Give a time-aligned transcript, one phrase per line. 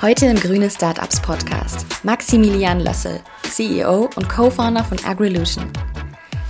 [0.00, 5.70] Heute im Grüne Startups Podcast Maximilian Lössel, CEO und Co-Founder von Agrilution.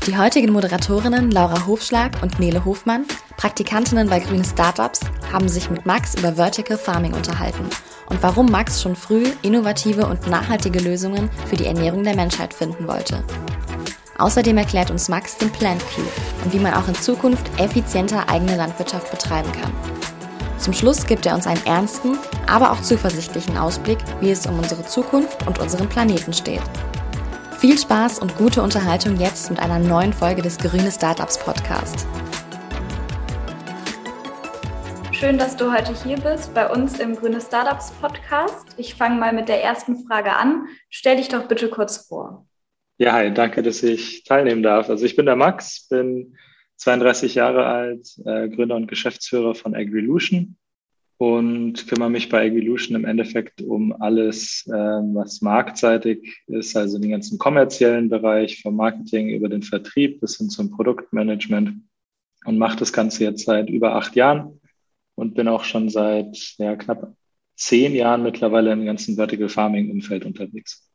[0.06, 3.06] Die heutigen Moderatorinnen Laura Hofschlag und Nele Hofmann,
[3.36, 5.00] Praktikantinnen bei Grüne Startups,
[5.32, 7.68] haben sich mit Max über Vertical Farming unterhalten
[8.06, 12.86] und warum Max schon früh innovative und nachhaltige Lösungen für die Ernährung der Menschheit finden
[12.86, 13.24] wollte.
[14.18, 16.08] Außerdem erklärt uns Max den Plant Cube
[16.44, 19.72] und wie man auch in Zukunft effizienter eigene Landwirtschaft betreiben kann.
[20.64, 22.16] Zum Schluss gibt er uns einen ernsten,
[22.46, 26.62] aber auch zuversichtlichen Ausblick, wie es um unsere Zukunft und unseren Planeten steht.
[27.58, 32.06] Viel Spaß und gute Unterhaltung jetzt mit einer neuen Folge des Grüne Startups Podcast.
[35.12, 38.66] Schön, dass du heute hier bist bei uns im Grüne Startups Podcast.
[38.78, 40.68] Ich fange mal mit der ersten Frage an.
[40.88, 42.46] Stell dich doch bitte kurz vor.
[42.96, 44.88] Ja, hi, danke, dass ich teilnehmen darf.
[44.88, 46.38] Also ich bin der Max, bin
[46.76, 50.56] 32 Jahre alt, äh, Gründer und Geschäftsführer von Agrilution
[51.18, 57.10] und kümmere mich bei Agrilution im Endeffekt um alles, äh, was marktseitig ist, also den
[57.10, 61.80] ganzen kommerziellen Bereich, vom Marketing über den Vertrieb bis hin zum Produktmanagement
[62.44, 64.60] und mache das Ganze jetzt seit über acht Jahren
[65.14, 67.14] und bin auch schon seit ja, knapp
[67.56, 70.90] zehn Jahren mittlerweile im ganzen Vertical Farming Umfeld unterwegs.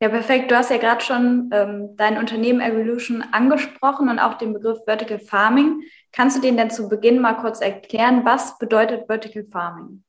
[0.00, 0.50] Ja, perfekt.
[0.50, 5.18] Du hast ja gerade schon ähm, dein Unternehmen Evolution angesprochen und auch den Begriff Vertical
[5.18, 5.82] Farming.
[6.12, 8.24] Kannst du den denn zu Beginn mal kurz erklären?
[8.24, 10.04] Was bedeutet Vertical Farming?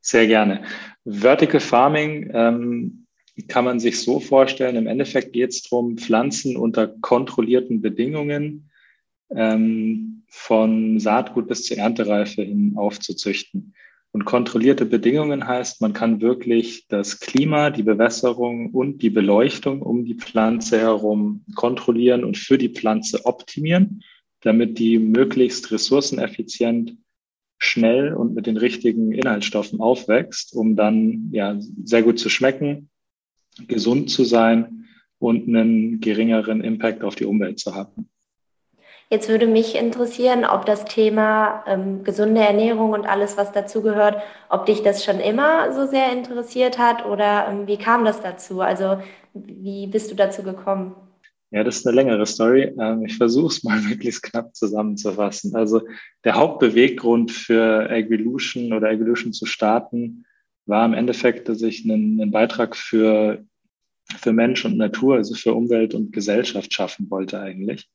[0.00, 0.62] Sehr gerne.
[1.04, 3.06] Vertical Farming ähm,
[3.48, 8.70] kann man sich so vorstellen, im Endeffekt geht es darum, Pflanzen unter kontrollierten Bedingungen
[9.30, 13.74] ähm, von Saatgut bis zur Erntereife hin aufzuzüchten.
[14.12, 20.04] Und kontrollierte Bedingungen heißt, man kann wirklich das Klima, die Bewässerung und die Beleuchtung um
[20.04, 24.02] die Pflanze herum kontrollieren und für die Pflanze optimieren,
[24.40, 26.96] damit die möglichst ressourceneffizient,
[27.58, 32.88] schnell und mit den richtigen Inhaltsstoffen aufwächst, um dann ja sehr gut zu schmecken,
[33.68, 34.86] gesund zu sein
[35.18, 38.08] und einen geringeren Impact auf die Umwelt zu haben.
[39.12, 44.66] Jetzt würde mich interessieren, ob das Thema ähm, gesunde Ernährung und alles, was dazugehört, ob
[44.66, 48.60] dich das schon immer so sehr interessiert hat oder ähm, wie kam das dazu?
[48.60, 49.02] Also
[49.34, 50.94] wie bist du dazu gekommen?
[51.50, 52.72] Ja, das ist eine längere Story.
[52.80, 55.56] Ähm, ich versuche es mal möglichst knapp zusammenzufassen.
[55.56, 55.82] Also
[56.22, 60.24] der Hauptbeweggrund für Agrilution oder Agrilution zu starten
[60.66, 63.44] war im Endeffekt, dass ich einen, einen Beitrag für,
[64.04, 67.90] für Mensch und Natur, also für Umwelt und Gesellschaft schaffen wollte eigentlich.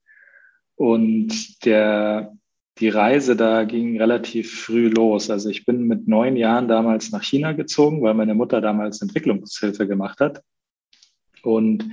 [0.76, 2.34] Und der,
[2.80, 5.30] die Reise da ging relativ früh los.
[5.30, 9.88] Also ich bin mit neun Jahren damals nach China gezogen, weil meine Mutter damals Entwicklungshilfe
[9.88, 10.44] gemacht hat.
[11.44, 11.86] Und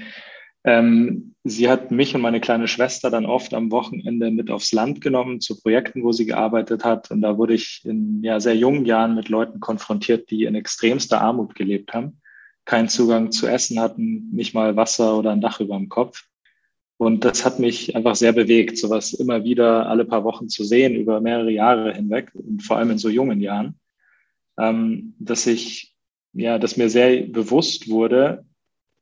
[0.64, 5.00] ähm, sie hat mich und meine kleine Schwester dann oft am Wochenende mit aufs Land
[5.00, 7.10] genommen zu Projekten, wo sie gearbeitet hat.
[7.10, 11.20] Und da wurde ich in ja, sehr jungen Jahren mit Leuten konfrontiert, die in extremster
[11.20, 12.20] Armut gelebt haben,
[12.64, 16.24] keinen Zugang zu Essen hatten, nicht mal Wasser oder ein Dach über dem Kopf.
[17.02, 20.94] Und das hat mich einfach sehr bewegt, sowas immer wieder alle paar Wochen zu sehen,
[20.94, 23.74] über mehrere Jahre hinweg und vor allem in so jungen Jahren,
[24.56, 25.96] ähm, dass ich,
[26.32, 28.44] ja, dass mir sehr bewusst wurde,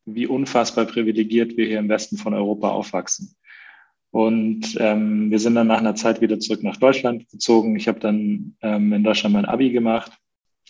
[0.07, 3.35] wie unfassbar privilegiert wir hier im Westen von Europa aufwachsen.
[4.13, 7.77] Und ähm, wir sind dann nach einer Zeit wieder zurück nach Deutschland gezogen.
[7.77, 10.13] Ich habe dann ähm, in Deutschland mein Abi gemacht.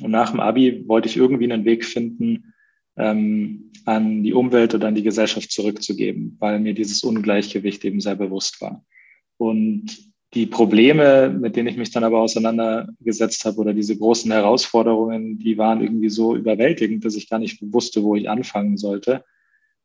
[0.01, 2.55] Und nach dem Abi wollte ich irgendwie einen Weg finden,
[3.01, 8.17] ähm, an die Umwelt oder an die Gesellschaft zurückzugeben, weil mir dieses Ungleichgewicht eben sehr
[8.17, 8.85] bewusst war.
[9.39, 15.39] Und die Probleme, mit denen ich mich dann aber auseinandergesetzt habe oder diese großen Herausforderungen,
[15.39, 19.25] die waren irgendwie so überwältigend, dass ich gar nicht wusste, wo ich anfangen sollte.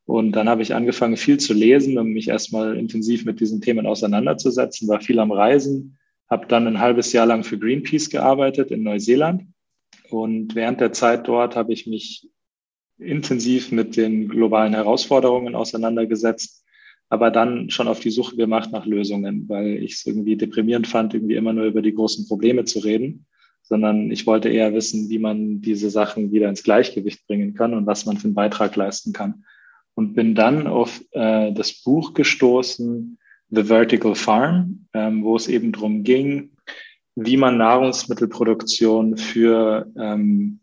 [0.06, 3.88] Und dann habe ich angefangen, viel zu lesen, um mich erstmal intensiv mit diesen Themen
[3.88, 5.98] auseinanderzusetzen, war viel am Reisen,
[6.30, 9.48] habe dann ein halbes Jahr lang für Greenpeace gearbeitet in Neuseeland.
[10.12, 12.30] Und während der Zeit dort habe ich mich
[12.98, 16.64] intensiv mit den globalen Herausforderungen auseinandergesetzt,
[17.10, 21.14] aber dann schon auf die Suche gemacht nach Lösungen, weil ich es irgendwie deprimierend fand,
[21.14, 23.26] irgendwie immer nur über die großen Probleme zu reden,
[23.62, 27.86] sondern ich wollte eher wissen, wie man diese Sachen wieder ins Gleichgewicht bringen kann und
[27.86, 29.46] was man für einen Beitrag leisten kann.
[29.96, 33.18] Und bin dann auf äh, das Buch gestoßen,
[33.50, 36.52] The Vertical Farm, ähm, wo es eben darum ging,
[37.16, 40.60] wie man Nahrungsmittelproduktion für ähm,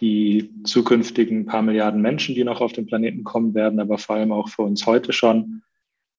[0.00, 4.32] die zukünftigen paar Milliarden Menschen, die noch auf den Planeten kommen werden, aber vor allem
[4.32, 5.62] auch für uns heute schon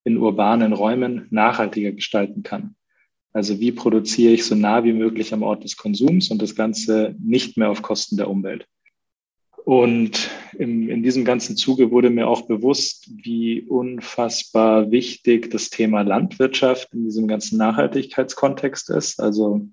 [0.03, 2.75] in urbanen Räumen nachhaltiger gestalten kann.
[3.33, 7.15] Also wie produziere ich so nah wie möglich am Ort des Konsums und das Ganze
[7.19, 8.67] nicht mehr auf Kosten der Umwelt.
[9.63, 16.01] Und im, in diesem ganzen Zuge wurde mir auch bewusst, wie unfassbar wichtig das Thema
[16.01, 19.21] Landwirtschaft in diesem ganzen Nachhaltigkeitskontext ist.
[19.21, 19.67] Also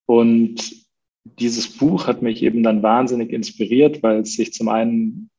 [0.06, 0.81] Und
[1.24, 5.30] dieses Buch hat mich eben dann wahnsinnig inspiriert, weil es sich zum einen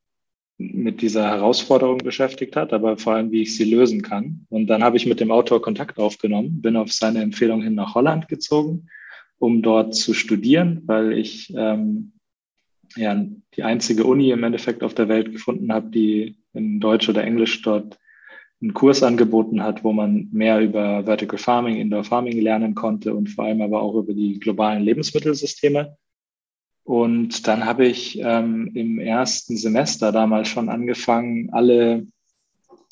[0.58, 4.46] mit dieser Herausforderung beschäftigt hat, aber vor allem, wie ich sie lösen kann.
[4.50, 7.96] Und dann habe ich mit dem Autor Kontakt aufgenommen, bin auf seine Empfehlung hin nach
[7.96, 8.88] Holland gezogen,
[9.40, 12.14] um dort zu studieren, weil ich ähm,
[12.96, 13.26] ja
[13.56, 17.62] die einzige Uni im Endeffekt auf der Welt gefunden habe, die in Deutsch oder Englisch
[17.62, 17.98] dort
[18.64, 23.30] einen Kurs angeboten hat, wo man mehr über Vertical Farming, Indoor Farming lernen konnte und
[23.30, 25.98] vor allem aber auch über die globalen Lebensmittelsysteme.
[26.86, 32.08] Und dann habe ich ähm, im ersten Semester damals schon angefangen, alle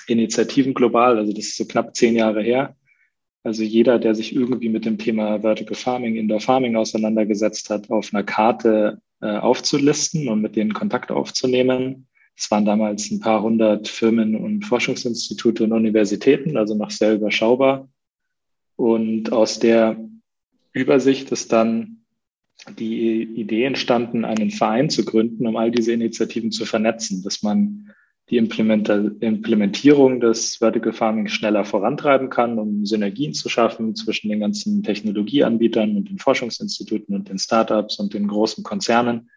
[0.07, 2.75] Initiativen global, also das ist so knapp zehn Jahre her,
[3.44, 8.13] also jeder, der sich irgendwie mit dem Thema Vertical Farming, Indoor Farming auseinandergesetzt hat, auf
[8.13, 12.07] einer Karte äh, aufzulisten und mit denen Kontakt aufzunehmen.
[12.41, 17.88] Es waren damals ein paar hundert Firmen und Forschungsinstitute und Universitäten, also noch sehr überschaubar.
[18.75, 20.03] Und aus der
[20.73, 21.97] Übersicht ist dann
[22.79, 27.93] die Idee entstanden, einen Verein zu gründen, um all diese Initiativen zu vernetzen, dass man
[28.31, 34.81] die Implementierung des Vertical Farming schneller vorantreiben kann, um Synergien zu schaffen zwischen den ganzen
[34.81, 39.29] Technologieanbietern und den Forschungsinstituten und den Startups und den großen Konzernen.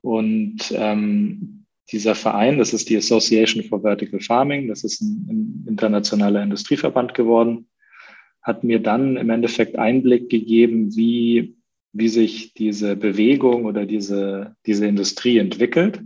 [0.00, 1.59] Und ähm,
[1.92, 7.14] dieser Verein, das ist die Association for Vertical Farming, das ist ein, ein internationaler Industrieverband
[7.14, 7.68] geworden,
[8.42, 11.56] hat mir dann im Endeffekt Einblick gegeben, wie
[11.92, 16.00] wie sich diese Bewegung oder diese, diese Industrie entwickelt.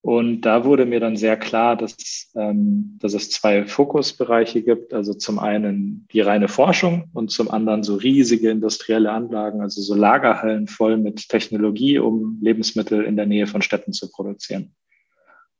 [0.00, 4.94] Und da wurde mir dann sehr klar, dass, ähm, dass es zwei Fokusbereiche gibt.
[4.94, 9.94] Also zum einen die reine Forschung und zum anderen so riesige industrielle Anlagen, also so
[9.94, 14.74] Lagerhallen voll mit Technologie, um Lebensmittel in der Nähe von Städten zu produzieren.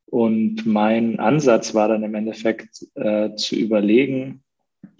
[0.06, 4.42] Und mein Ansatz war dann im Endeffekt äh, zu überlegen,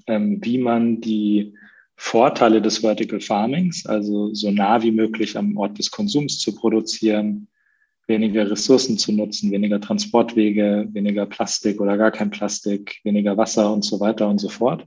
[0.06, 1.54] ähm, wie man die
[1.96, 7.48] Vorteile des Vertical Farmings, also so nah wie möglich am Ort des Konsums zu produzieren,
[8.06, 13.84] weniger Ressourcen zu nutzen, weniger Transportwege, weniger Plastik oder gar kein Plastik, weniger Wasser und
[13.84, 14.86] so weiter und so fort.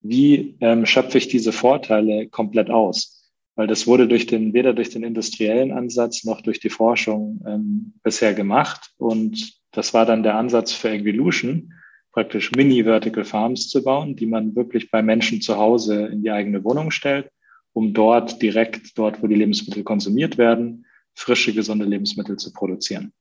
[0.00, 3.21] Wie ähm, schöpfe ich diese Vorteile komplett aus?
[3.54, 7.92] Weil das wurde durch den, weder durch den industriellen Ansatz noch durch die Forschung ähm,
[8.02, 8.92] bisher gemacht.
[8.96, 11.72] Und das war dann der Ansatz für Evolution,
[12.12, 16.64] praktisch Mini-Vertical Farms zu bauen, die man wirklich bei Menschen zu Hause in die eigene
[16.64, 17.30] Wohnung stellt,
[17.72, 23.12] um dort direkt, dort, wo die Lebensmittel konsumiert werden, frische, gesunde Lebensmittel zu produzieren.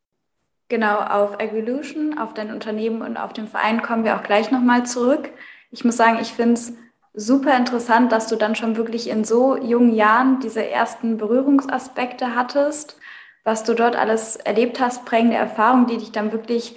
[0.70, 4.86] Genau, auf Evolution, auf dein Unternehmen und auf den Verein kommen wir auch gleich nochmal
[4.86, 5.30] zurück.
[5.70, 6.74] Ich muss sagen, ich finde es
[7.14, 12.98] super interessant, dass du dann schon wirklich in so jungen Jahren diese ersten Berührungsaspekte hattest,
[13.44, 16.76] was du dort alles erlebt hast, prägende Erfahrungen, die dich dann wirklich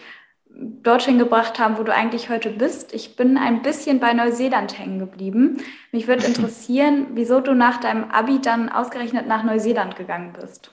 [0.56, 2.94] dorthin gebracht haben, wo du eigentlich heute bist.
[2.94, 5.58] Ich bin ein bisschen bei Neuseeland hängen geblieben.
[5.92, 10.70] Mich würde interessieren, wieso du nach deinem Abi dann ausgerechnet nach Neuseeland gegangen bist.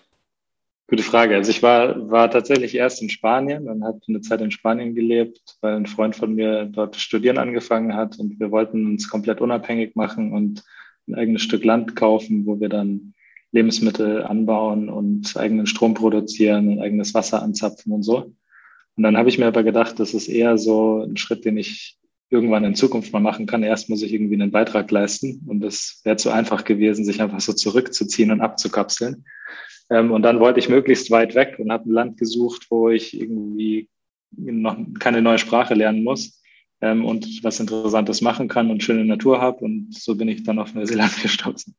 [0.92, 1.36] Gute Frage.
[1.36, 5.40] Also ich war, war tatsächlich erst in Spanien und habe eine Zeit in Spanien gelebt,
[5.62, 9.96] weil ein Freund von mir dort studieren angefangen hat und wir wollten uns komplett unabhängig
[9.96, 10.66] machen und
[11.08, 13.14] ein eigenes Stück Land kaufen, wo wir dann
[13.54, 18.36] Lebensmittel anbauen und eigenen Strom produzieren und eigenes Wasser anzapfen und so.
[18.98, 22.00] Und dann habe ich mir aber gedacht, das ist eher so ein Schritt, den ich
[22.30, 23.64] irgendwann in Zukunft mal machen kann.
[23.64, 27.40] Erst muss ich irgendwie einen Beitrag leisten und es wäre zu einfach gewesen, sich einfach
[27.40, 29.24] so zurückzuziehen und abzukapseln.
[29.92, 33.20] Ähm, und dann wollte ich möglichst weit weg und habe ein Land gesucht, wo ich
[33.20, 33.90] irgendwie
[34.32, 36.42] noch keine neue Sprache lernen muss
[36.80, 39.66] ähm, und was Interessantes machen kann und schöne Natur habe.
[39.66, 41.76] Und so bin ich dann auf Neuseeland gestoßen.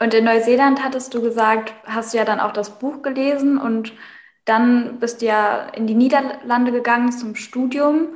[0.00, 3.92] Und in Neuseeland hattest du gesagt, hast du ja dann auch das Buch gelesen und
[4.44, 8.08] dann bist du ja in die Niederlande gegangen zum Studium.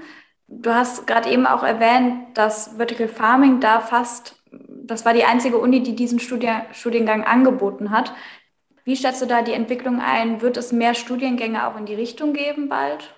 [0.49, 5.59] Du hast gerade eben auch erwähnt, dass Vertical Farming da fast, das war die einzige
[5.59, 8.13] Uni, die diesen Studien, Studiengang angeboten hat.
[8.89, 10.41] Wie schätzt du da die Entwicklung ein?
[10.41, 13.15] Wird es mehr Studiengänge auch in die Richtung geben bald?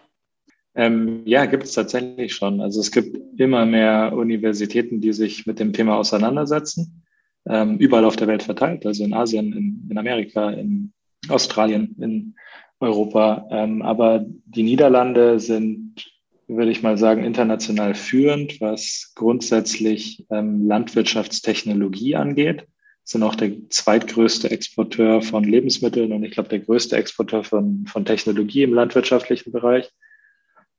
[0.75, 2.61] Ähm, ja, gibt es tatsächlich schon.
[2.61, 7.05] Also es gibt immer mehr Universitäten, die sich mit dem Thema auseinandersetzen,
[7.49, 10.93] ähm, überall auf der Welt verteilt, also in Asien, in, in Amerika, in
[11.29, 12.35] Australien, in
[12.81, 13.47] Europa.
[13.53, 16.05] Ähm, aber die Niederlande sind,
[16.49, 22.67] würde ich mal sagen, international führend, was grundsätzlich ähm, Landwirtschaftstechnologie angeht.
[23.11, 28.05] Sind auch der zweitgrößte Exporteur von Lebensmitteln und ich glaube der größte Exporteur von, von
[28.05, 29.91] Technologie im landwirtschaftlichen Bereich.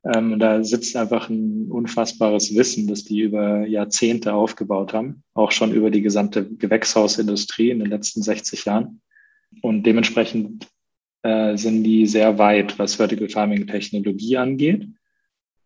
[0.04, 5.72] Ähm, da sitzt einfach ein unfassbares Wissen, das die über Jahrzehnte aufgebaut haben, auch schon
[5.72, 9.02] über die gesamte Gewächshausindustrie in den letzten 60 Jahren.
[9.60, 10.66] Und dementsprechend
[11.22, 14.88] äh, sind die sehr weit, was Vertical Farming Technologie angeht.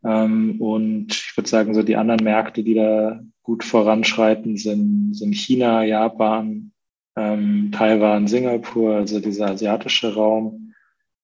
[0.07, 5.35] Ähm, und ich würde sagen, so die anderen Märkte, die da gut voranschreiten, sind, sind
[5.35, 6.73] China, Japan,
[7.17, 10.75] ähm, Taiwan, Singapur, also dieser asiatische Raum,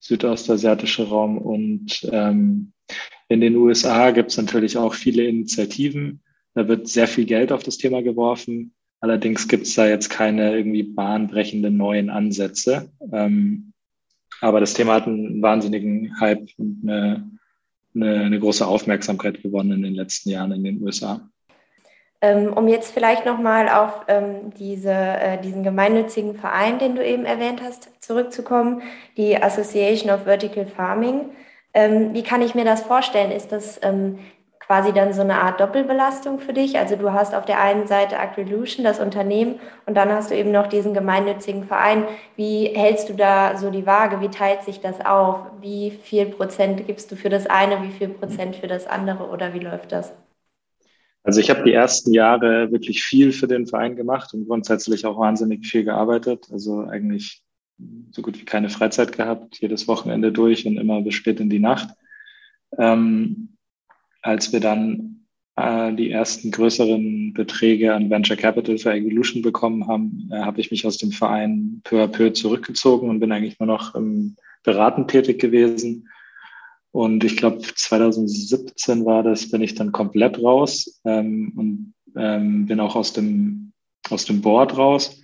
[0.01, 2.73] südostasiatische Raum und ähm,
[3.29, 6.21] in den USA gibt es natürlich auch viele Initiativen.
[6.55, 8.75] Da wird sehr viel Geld auf das Thema geworfen.
[9.01, 12.93] Allerdings gibt es da jetzt keine irgendwie bahnbrechenden neuen Ansätze.
[13.11, 13.73] Ähm,
[14.43, 17.31] aber das Thema hat einen wahnsinnigen Hype und eine,
[17.95, 21.21] eine, eine große Aufmerksamkeit gewonnen in den letzten Jahren in den USA.
[22.25, 27.25] Ähm, um jetzt vielleicht nochmal auf ähm, diese, äh, diesen gemeinnützigen Verein, den du eben
[27.25, 28.83] erwähnt hast, zurückzukommen,
[29.17, 31.31] die Association of Vertical Farming.
[31.75, 33.33] Ähm, wie kann ich mir das vorstellen?
[33.33, 34.21] Ist das ähm,
[34.73, 36.79] quasi dann so eine Art Doppelbelastung für dich?
[36.79, 40.51] Also du hast auf der einen Seite Agrilution, das Unternehmen, und dann hast du eben
[40.51, 42.05] noch diesen gemeinnützigen Verein.
[42.37, 44.23] Wie hältst du da so die Waage?
[44.23, 45.41] Wie teilt sich das auf?
[45.61, 49.53] Wie viel Prozent gibst du für das eine, wie viel Prozent für das andere oder
[49.53, 50.15] wie läuft das?
[51.23, 55.19] Also ich habe die ersten Jahre wirklich viel für den Verein gemacht und grundsätzlich auch
[55.19, 56.47] wahnsinnig viel gearbeitet.
[56.51, 57.43] Also eigentlich
[58.11, 61.61] so gut wie keine Freizeit gehabt, jedes Wochenende durch und immer bis spät in die
[61.61, 61.91] Nacht.
[62.79, 63.52] Ähm,
[64.23, 65.27] als wir dann
[65.57, 70.71] äh, die ersten größeren Beträge an Venture Capital für Evolution bekommen haben, äh, habe ich
[70.71, 75.07] mich aus dem Verein peu à peu zurückgezogen und bin eigentlich nur noch im Beraten
[75.09, 76.09] tätig gewesen.
[76.93, 82.81] Und ich glaube, 2017 war das, bin ich dann komplett raus ähm, und ähm, bin
[82.81, 83.73] auch aus dem,
[84.11, 85.23] aus dem Board raus.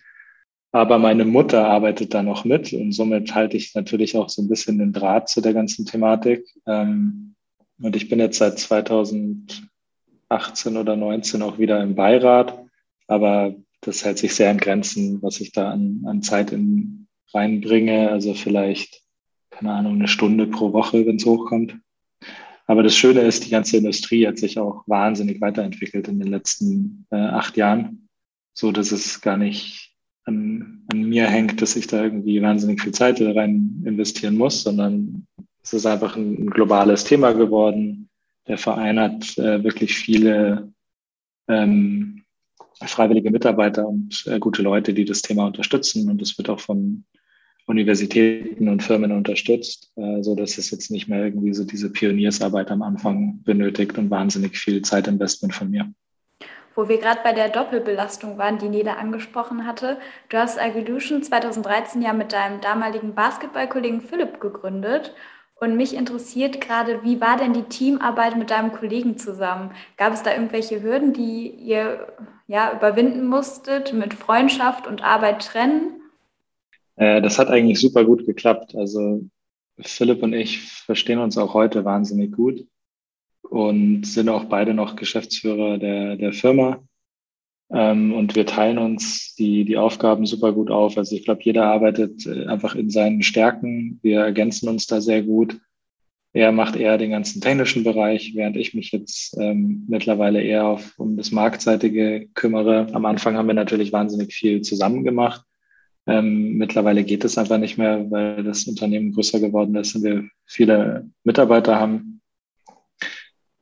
[0.72, 4.48] Aber meine Mutter arbeitet da noch mit und somit halte ich natürlich auch so ein
[4.48, 6.44] bisschen den Draht zu der ganzen Thematik.
[6.66, 7.34] Ähm,
[7.80, 9.68] und ich bin jetzt seit 2018
[10.76, 12.58] oder 19 auch wieder im Beirat,
[13.06, 18.10] aber das hält sich sehr in Grenzen, was ich da an, an Zeit in, reinbringe.
[18.10, 19.02] Also vielleicht,
[19.50, 21.78] keine Ahnung, eine Stunde pro Woche, wenn es hochkommt.
[22.66, 27.06] Aber das Schöne ist, die ganze Industrie hat sich auch wahnsinnig weiterentwickelt in den letzten
[27.10, 28.08] äh, acht Jahren,
[28.52, 29.94] so dass es gar nicht
[30.24, 35.27] an, an mir hängt, dass ich da irgendwie wahnsinnig viel Zeit rein investieren muss, sondern
[35.68, 38.08] es ist einfach ein, globales Thema geworden.
[38.46, 40.72] Der Verein hat äh, wirklich viele
[41.46, 42.24] ähm,
[42.82, 46.08] freiwillige Mitarbeiter und äh, gute Leute, die das Thema unterstützen.
[46.08, 47.04] Und es wird auch von
[47.66, 52.70] Universitäten und Firmen unterstützt, äh, so dass es jetzt nicht mehr irgendwie so diese Pioniersarbeit
[52.70, 55.92] am Anfang benötigt und wahnsinnig viel Zeitinvestment von mir
[56.74, 59.98] wo wir gerade bei der Doppelbelastung waren, die Neda angesprochen hatte.
[60.28, 65.12] Du hast Agrilution 2013 ja mit deinem damaligen Basketballkollegen Philipp gegründet.
[65.60, 69.72] Und mich interessiert gerade, wie war denn die Teamarbeit mit deinem Kollegen zusammen?
[69.96, 72.06] Gab es da irgendwelche Hürden, die ihr
[72.46, 76.00] ja überwinden musstet, mit Freundschaft und Arbeit trennen?
[76.94, 78.76] Äh, das hat eigentlich super gut geklappt.
[78.76, 79.24] Also
[79.80, 82.64] Philipp und ich verstehen uns auch heute wahnsinnig gut
[83.42, 86.82] und sind auch beide noch Geschäftsführer der, der Firma.
[87.70, 90.96] Ähm, und wir teilen uns die, die Aufgaben super gut auf.
[90.96, 93.98] Also ich glaube, jeder arbeitet äh, einfach in seinen Stärken.
[94.02, 95.60] Wir ergänzen uns da sehr gut.
[96.32, 100.94] Er macht eher den ganzen technischen Bereich, während ich mich jetzt ähm, mittlerweile eher auf,
[100.98, 102.86] um das Marktseitige kümmere.
[102.92, 105.42] Am Anfang haben wir natürlich wahnsinnig viel zusammen gemacht.
[106.06, 110.28] Ähm, mittlerweile geht es einfach nicht mehr, weil das Unternehmen größer geworden ist und wir
[110.46, 112.17] viele Mitarbeiter haben.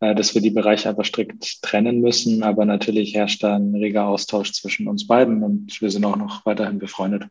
[0.00, 2.42] Äh, dass wir die Bereiche aber strikt trennen müssen.
[2.42, 6.44] Aber natürlich herrscht da ein reger Austausch zwischen uns beiden und wir sind auch noch
[6.44, 7.26] weiterhin befreundet.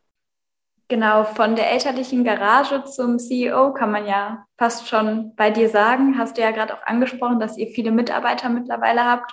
[0.88, 6.16] Genau, von der elterlichen Garage zum CEO kann man ja fast schon bei dir sagen.
[6.16, 9.32] Hast du ja gerade auch angesprochen, dass ihr viele Mitarbeiter mittlerweile habt.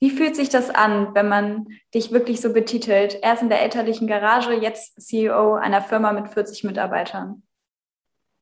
[0.00, 3.18] Wie fühlt sich das an, wenn man dich wirklich so betitelt?
[3.22, 7.42] Erst in der elterlichen Garage, jetzt CEO einer Firma mit 40 Mitarbeitern.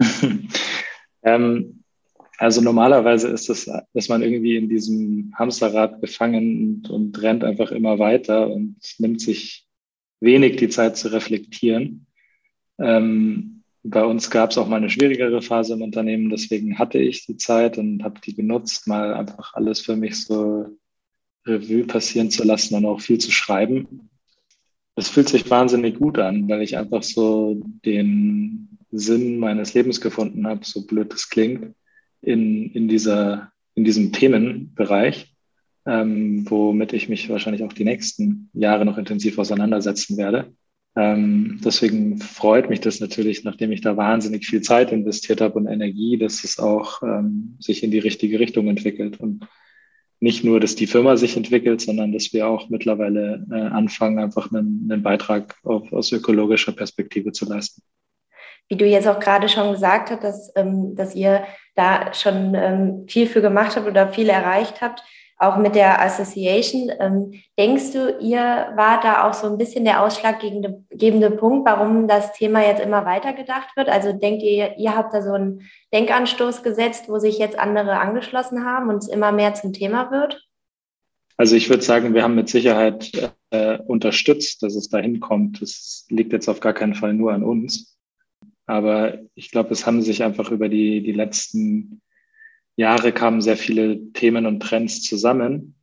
[1.22, 1.81] ähm,
[2.38, 7.70] also normalerweise ist es, dass man irgendwie in diesem Hamsterrad gefangen und, und rennt einfach
[7.72, 9.66] immer weiter und nimmt sich
[10.20, 12.06] wenig die Zeit zu reflektieren.
[12.78, 17.26] Ähm, bei uns gab es auch mal eine schwierigere Phase im Unternehmen, deswegen hatte ich
[17.26, 20.66] die Zeit und habe die genutzt, mal einfach alles für mich so
[21.44, 24.08] Revue passieren zu lassen und auch viel zu schreiben.
[24.94, 30.46] Es fühlt sich wahnsinnig gut an, weil ich einfach so den Sinn meines Lebens gefunden
[30.46, 31.74] habe, so blöd es klingt
[32.22, 35.34] in, in, dieser, in diesem Themenbereich,
[35.86, 40.52] ähm, womit ich mich wahrscheinlich auch die nächsten Jahre noch intensiv auseinandersetzen werde.
[40.94, 45.66] Ähm, deswegen freut mich das natürlich, nachdem ich da wahnsinnig viel Zeit investiert habe und
[45.66, 49.18] Energie, dass es auch ähm, sich in die richtige Richtung entwickelt.
[49.18, 49.46] Und
[50.20, 54.52] nicht nur, dass die Firma sich entwickelt, sondern dass wir auch mittlerweile äh, anfangen, einfach
[54.52, 57.82] einen, einen Beitrag auf, aus ökologischer Perspektive zu leisten.
[58.68, 61.42] Wie du jetzt auch gerade schon gesagt hast, dass, ähm, dass ihr
[61.74, 65.02] da schon ähm, viel für gemacht habt oder viel erreicht habt
[65.42, 66.90] auch mit der Association.
[67.00, 72.32] Ähm, denkst du, ihr wart da auch so ein bisschen der ausschlaggebende Punkt, warum das
[72.32, 73.88] Thema jetzt immer weiter gedacht wird?
[73.88, 78.64] Also denkt ihr, ihr habt da so einen Denkanstoß gesetzt, wo sich jetzt andere angeschlossen
[78.64, 80.46] haben und es immer mehr zum Thema wird?
[81.36, 83.10] Also ich würde sagen, wir haben mit Sicherheit
[83.50, 85.60] äh, unterstützt, dass es dahin kommt.
[85.60, 87.91] Das liegt jetzt auf gar keinen Fall nur an uns.
[88.72, 92.00] Aber ich glaube, es haben sich einfach über die, die letzten
[92.74, 95.74] Jahre kamen sehr viele Themen und Trends zusammen.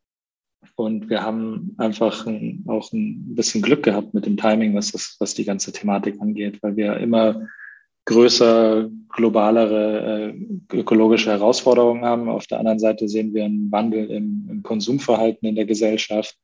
[0.74, 5.18] Und wir haben einfach ein, auch ein bisschen Glück gehabt mit dem Timing, was, das,
[5.20, 7.48] was die ganze Thematik angeht, weil wir immer
[8.06, 12.28] größer, globalere äh, ökologische Herausforderungen haben.
[12.28, 16.36] Auf der anderen Seite sehen wir einen Wandel im, im Konsumverhalten in der Gesellschaft.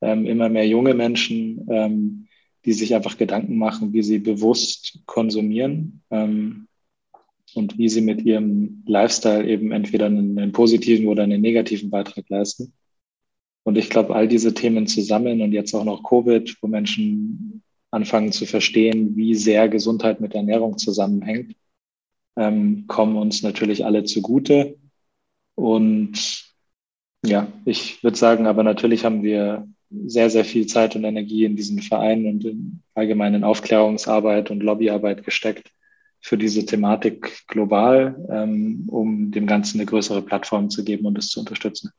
[0.00, 2.28] Ähm, immer mehr junge Menschen, ähm,
[2.64, 6.02] die sich einfach Gedanken machen, wie sie bewusst konsumieren.
[6.10, 6.68] Ähm,
[7.54, 12.28] und wie sie mit ihrem Lifestyle eben entweder einen, einen positiven oder einen negativen Beitrag
[12.28, 12.72] leisten.
[13.64, 18.32] Und ich glaube, all diese Themen zusammen und jetzt auch noch Covid, wo Menschen anfangen
[18.32, 21.54] zu verstehen, wie sehr Gesundheit mit Ernährung zusammenhängt,
[22.36, 24.78] ähm, kommen uns natürlich alle zugute.
[25.54, 26.44] Und
[27.24, 29.68] ja, ich würde sagen, aber natürlich haben wir
[30.06, 35.24] sehr, sehr viel Zeit und Energie in diesen Verein und in allgemeinen Aufklärungsarbeit und Lobbyarbeit
[35.24, 35.70] gesteckt
[36.20, 41.28] für diese Thematik global, ähm, um dem Ganzen eine größere Plattform zu geben und es
[41.28, 41.90] zu unterstützen.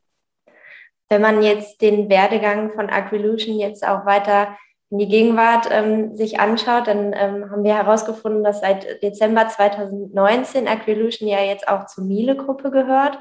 [1.10, 4.58] Wenn man jetzt den Werdegang von Agrilution jetzt auch weiter
[4.90, 10.68] in die Gegenwart ähm, sich anschaut, dann ähm, haben wir herausgefunden, dass seit Dezember 2019
[10.68, 13.20] Agrilution ja jetzt auch zur Miele-Gruppe gehört.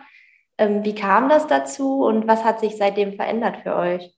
[0.58, 4.14] Ähm, wie kam das dazu und was hat sich seitdem verändert für euch?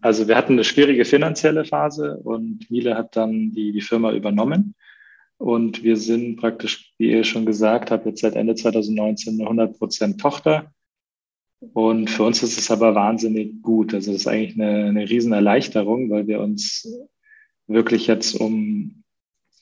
[0.00, 4.74] Also wir hatten eine schwierige finanzielle Phase und Miele hat dann die, die Firma übernommen.
[5.38, 10.18] Und wir sind praktisch, wie ihr schon gesagt habt, jetzt seit Ende 2019 eine 100%
[10.18, 10.72] Tochter.
[11.60, 13.94] Und für uns ist es aber wahnsinnig gut.
[13.94, 16.88] Also das ist eigentlich eine, eine Riesenerleichterung, weil wir uns
[17.66, 19.02] wirklich jetzt um,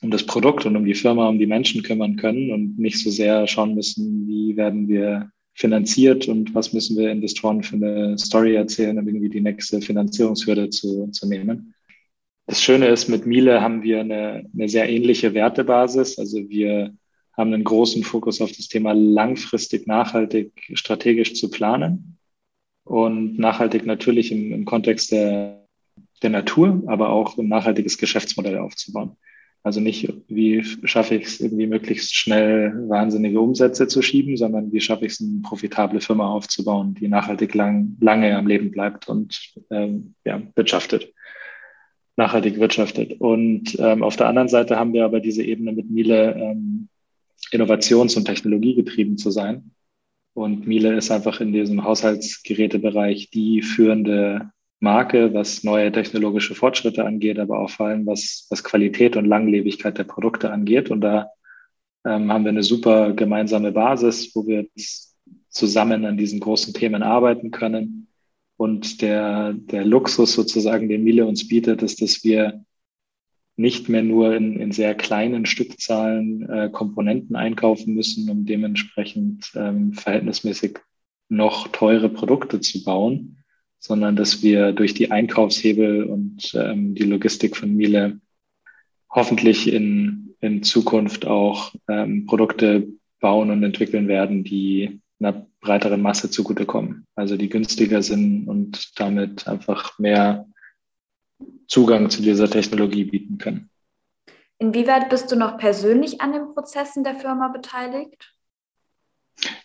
[0.01, 3.09] um das Produkt und um die Firma, um die Menschen kümmern können und nicht so
[3.09, 8.55] sehr schauen müssen, wie werden wir finanziert und was müssen wir Investoren für eine Story
[8.55, 11.73] erzählen, um irgendwie die nächste Finanzierungshürde zu, zu nehmen.
[12.45, 16.19] Das Schöne ist, mit Miele haben wir eine, eine sehr ähnliche Wertebasis.
[16.19, 16.93] Also wir
[17.35, 22.17] haben einen großen Fokus auf das Thema langfristig nachhaltig strategisch zu planen
[22.83, 25.65] und nachhaltig natürlich im, im Kontext der,
[26.21, 29.15] der Natur, aber auch ein nachhaltiges Geschäftsmodell aufzubauen.
[29.65, 34.79] Also nicht, wie schaffe ich es irgendwie möglichst schnell wahnsinnige Umsätze zu schieben, sondern wie
[34.79, 39.55] schaffe ich es, eine profitable Firma aufzubauen, die nachhaltig lang, lange am Leben bleibt und
[39.71, 41.11] ähm, ja, wirtschaftet
[42.15, 43.19] nachhaltig wirtschaftet.
[43.19, 46.87] Und ähm, auf der anderen Seite haben wir aber diese Ebene mit Miele ähm,
[47.51, 49.71] innovations- und technologiegetrieben zu sein.
[50.33, 54.51] Und Miele ist einfach in diesem Haushaltsgerätebereich die führende
[54.85, 59.97] Marke, was neue technologische Fortschritte angeht, aber auch vor allem was, was Qualität und Langlebigkeit
[59.97, 60.89] der Produkte angeht.
[60.91, 61.31] Und da
[62.05, 64.67] ähm, haben wir eine super gemeinsame Basis, wo wir
[65.49, 68.07] zusammen an diesen großen Themen arbeiten können
[68.57, 72.63] und der, der Luxus sozusagen, den Miele uns bietet, ist, dass wir
[73.57, 79.93] nicht mehr nur in, in sehr kleinen Stückzahlen äh, Komponenten einkaufen müssen, um dementsprechend ähm,
[79.93, 80.79] verhältnismäßig
[81.29, 83.37] noch teure Produkte zu bauen,
[83.85, 88.19] sondern dass wir durch die Einkaufshebel und ähm, die Logistik von Miele
[89.11, 92.87] hoffentlich in, in Zukunft auch ähm, Produkte
[93.19, 97.05] bauen und entwickeln werden, die einer breiteren Masse zugutekommen.
[97.15, 100.47] Also die günstiger sind und damit einfach mehr
[101.67, 103.69] Zugang zu dieser Technologie bieten können.
[104.57, 108.34] Inwieweit bist du noch persönlich an den Prozessen der Firma beteiligt?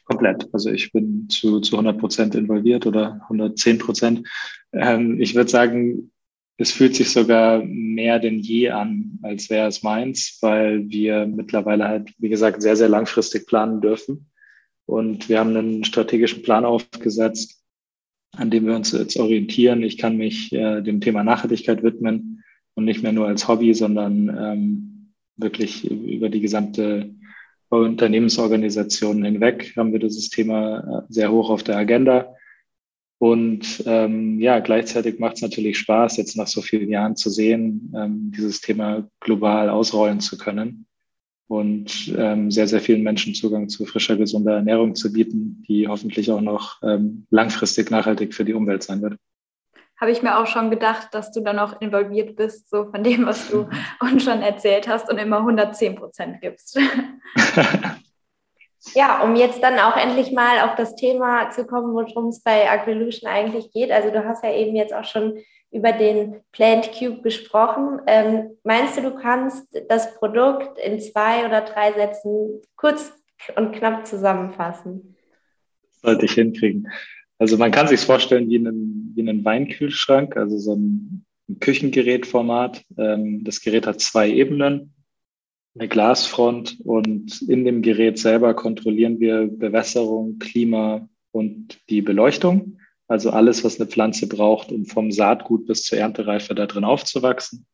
[0.05, 0.49] Komplett.
[0.53, 4.29] Also ich bin zu, zu 100 Prozent involviert oder 110 Prozent.
[4.73, 6.11] Ähm, ich würde sagen,
[6.57, 11.89] es fühlt sich sogar mehr denn je an, als wäre es meins, weil wir mittlerweile
[11.89, 14.31] halt, wie gesagt, sehr, sehr langfristig planen dürfen.
[14.85, 17.63] Und wir haben einen strategischen Plan aufgesetzt,
[18.37, 19.83] an dem wir uns jetzt orientieren.
[19.83, 22.43] Ich kann mich äh, dem Thema Nachhaltigkeit widmen
[22.75, 27.15] und nicht mehr nur als Hobby, sondern ähm, wirklich über die gesamte
[27.79, 32.35] Unternehmensorganisation hinweg haben wir dieses Thema äh, sehr hoch auf der Agenda.
[33.19, 37.93] Und ähm, ja, gleichzeitig macht es natürlich Spaß, jetzt nach so vielen Jahren zu sehen,
[37.95, 40.87] ähm, dieses Thema global ausrollen zu können
[41.51, 46.31] und ähm, sehr, sehr vielen Menschen Zugang zu frischer, gesunder Ernährung zu bieten, die hoffentlich
[46.31, 49.17] auch noch ähm, langfristig nachhaltig für die Umwelt sein wird.
[50.01, 53.27] Habe ich mir auch schon gedacht, dass du da noch involviert bist, so von dem,
[53.27, 53.69] was du
[54.01, 56.79] uns schon erzählt hast und immer 110 Prozent gibst.
[58.95, 62.71] Ja, um jetzt dann auch endlich mal auf das Thema zu kommen, worum es bei
[62.71, 63.93] Agrilution eigentlich geht.
[63.93, 65.39] Also du hast ja eben jetzt auch schon
[65.71, 68.01] über den Plant Cube gesprochen.
[68.07, 73.13] Ähm, meinst du, du kannst das Produkt in zwei oder drei Sätzen kurz
[73.55, 75.15] und knapp zusammenfassen?
[76.03, 76.91] sollte ich hinkriegen.
[77.41, 81.25] Also man kann sich vorstellen wie einen, wie einen Weinkühlschrank, also so ein,
[81.59, 82.85] Küchengerätformat.
[82.97, 84.95] Ähm, das Gerät hat zwei Ebenen
[85.75, 92.79] eine Glasfront und in dem Gerät selber kontrollieren wir Bewässerung, Klima und die Beleuchtung.
[93.09, 97.67] Also alles, was eine Pflanze braucht, um vom Saatgut bis zur Erntereife da drin aufzuwachsen.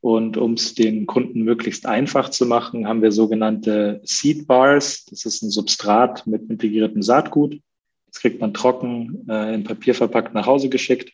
[0.00, 5.06] Und um es den Kunden möglichst einfach zu machen, haben wir sogenannte Seed Bars.
[5.06, 7.58] Das ist ein Substrat mit integriertem Saatgut.
[8.10, 11.12] Das kriegt man trocken äh, in Papier verpackt nach Hause geschickt,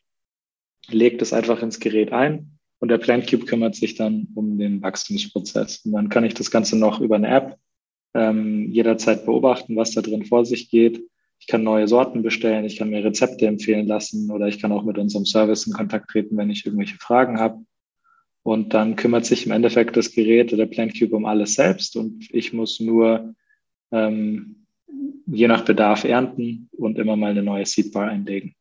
[0.89, 4.83] legt es einfach ins Gerät ein und der Plant Cube kümmert sich dann um den
[4.83, 5.85] Wachstumsprozess.
[5.85, 7.59] Und dann kann ich das Ganze noch über eine App
[8.15, 11.03] ähm, jederzeit beobachten, was da drin vor sich geht.
[11.41, 14.85] Ich kann neue Sorten bestellen, ich kann mir Rezepte empfehlen lassen oder ich kann auch
[14.85, 17.65] mit unserem Service in Kontakt treten, wenn ich irgendwelche Fragen habe.
[18.43, 22.29] Und dann kümmert sich im Endeffekt das Gerät oder Plant Cube um alles selbst und
[22.31, 23.35] ich muss nur
[23.91, 24.64] ähm,
[25.27, 28.55] je nach Bedarf ernten und immer mal eine neue Seedbar einlegen.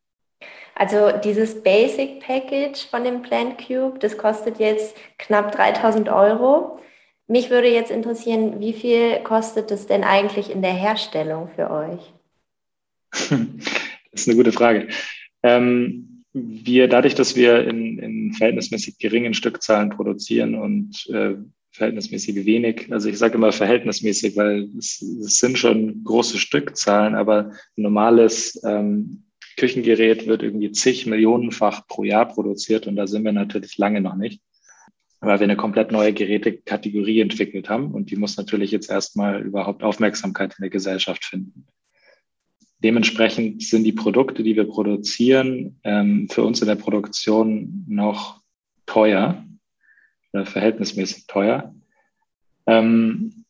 [0.75, 6.79] Also dieses Basic Package von dem Plant Cube, das kostet jetzt knapp 3000 Euro.
[7.27, 12.13] Mich würde jetzt interessieren, wie viel kostet es denn eigentlich in der Herstellung für euch?
[14.11, 14.89] Das ist eine gute Frage.
[15.41, 21.33] Ähm, wir, dadurch, dass wir in, in, verhältnismäßig geringen Stückzahlen produzieren und äh,
[21.73, 27.51] verhältnismäßig wenig, also ich sage immer verhältnismäßig, weil es, es, sind schon große Stückzahlen, aber
[27.77, 29.23] ein normales ähm,
[29.57, 34.15] Küchengerät wird irgendwie zig Millionenfach pro Jahr produziert und da sind wir natürlich lange noch
[34.15, 34.41] nicht,
[35.19, 39.83] weil wir eine komplett neue Gerätekategorie entwickelt haben und die muss natürlich jetzt erstmal überhaupt
[39.83, 41.65] Aufmerksamkeit in der Gesellschaft finden.
[42.83, 48.41] Dementsprechend sind die Produkte, die wir produzieren, ähm, für uns in der Produktion noch
[48.85, 49.43] teuer,
[50.33, 51.73] oder verhältnismäßig teuer.
[52.65, 53.45] Ähm,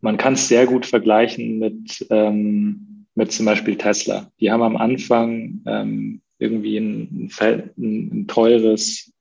[0.00, 4.30] man kann es sehr gut vergleichen mit ähm, mit zum Beispiel Tesla.
[4.40, 9.12] Die haben am Anfang ähm, irgendwie ein, ein, ein teures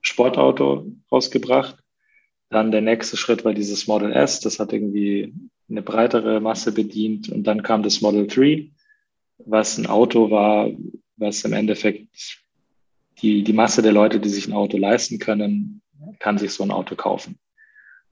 [0.00, 1.76] Sportauto rausgebracht.
[2.50, 5.34] Dann der nächste Schritt war dieses Model S, das hat irgendwie
[5.68, 7.28] eine breitere Masse bedient.
[7.28, 8.70] Und dann kam das Model 3,
[9.38, 10.70] was ein Auto war,
[11.16, 12.08] was im Endeffekt
[13.22, 15.80] die, die Masse der Leute, die sich ein Auto leisten können,
[16.18, 17.38] kann sich so ein Auto kaufen.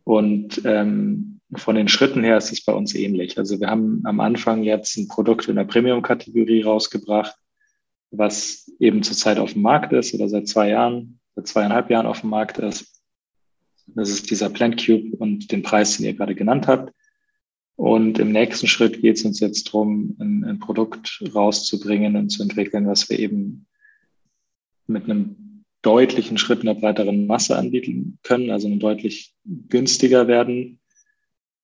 [0.04, 3.38] Und ähm, von den Schritten her ist es bei uns ähnlich.
[3.38, 7.34] Also wir haben am Anfang jetzt ein Produkt in der Premium-Kategorie rausgebracht,
[8.10, 12.20] was eben zurzeit auf dem Markt ist oder seit zwei Jahren, seit zweieinhalb Jahren auf
[12.20, 13.02] dem Markt ist.
[13.86, 16.92] Das ist dieser Plant Cube und den Preis, den ihr gerade genannt habt.
[17.76, 22.42] Und im nächsten Schritt geht es uns jetzt darum, ein, ein Produkt rauszubringen und zu
[22.42, 23.66] entwickeln, was wir eben
[24.86, 25.41] mit einem
[25.82, 30.80] deutlichen Schritt in der breiteren Masse anbieten können, also deutlich günstiger werden.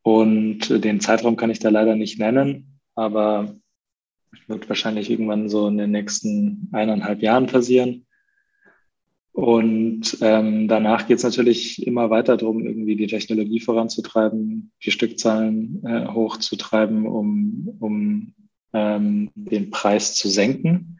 [0.02, 3.57] Und den Zeitraum kann ich da leider nicht nennen, aber
[4.46, 8.07] wird wahrscheinlich irgendwann so in den nächsten eineinhalb Jahren passieren.
[9.33, 15.81] Und ähm, danach geht es natürlich immer weiter darum, irgendwie die Technologie voranzutreiben, die Stückzahlen
[15.87, 18.35] äh, hochzutreiben, um, um
[18.72, 20.98] ähm, den Preis zu senken.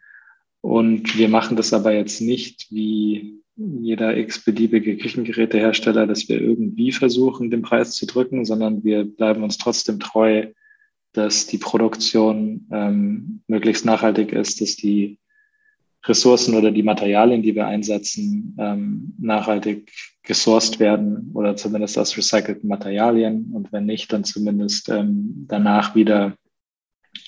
[0.61, 7.49] Und wir machen das aber jetzt nicht wie jeder x-beliebige Küchengerätehersteller, dass wir irgendwie versuchen,
[7.49, 10.47] den Preis zu drücken, sondern wir bleiben uns trotzdem treu,
[11.13, 15.19] dass die Produktion ähm, möglichst nachhaltig ist, dass die
[16.05, 19.91] Ressourcen oder die Materialien, die wir einsetzen, ähm, nachhaltig
[20.23, 23.51] gesourced werden oder zumindest aus recycelten Materialien.
[23.53, 26.35] Und wenn nicht, dann zumindest ähm, danach wieder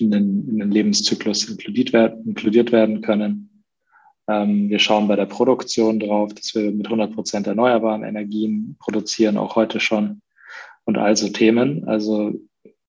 [0.00, 3.64] in den, in den Lebenszyklus inkludiert werden, inkludiert werden können.
[4.28, 9.36] Ähm, wir schauen bei der Produktion drauf, dass wir mit 100 Prozent erneuerbaren Energien produzieren,
[9.36, 10.22] auch heute schon.
[10.84, 11.86] Und also Themen.
[11.86, 12.32] Also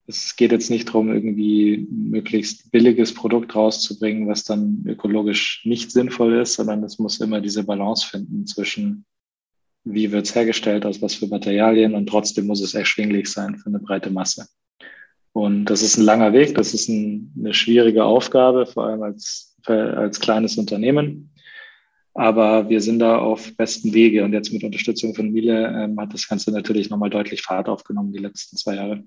[0.06, 6.34] es geht jetzt nicht darum, irgendwie möglichst billiges Produkt rauszubringen, was dann ökologisch nicht sinnvoll
[6.40, 9.06] ist, sondern es muss immer diese Balance finden zwischen,
[9.84, 13.68] wie wird es hergestellt, aus was für Materialien und trotzdem muss es erschwinglich sein für
[13.68, 14.46] eine breite Masse.
[15.34, 19.54] Und das ist ein langer Weg, das ist ein, eine schwierige Aufgabe, vor allem als
[19.70, 21.30] als kleines Unternehmen.
[22.14, 26.14] Aber wir sind da auf besten Wege und jetzt mit Unterstützung von Miele ähm, hat
[26.14, 29.02] das Ganze natürlich nochmal deutlich Fahrt aufgenommen die letzten zwei Jahre.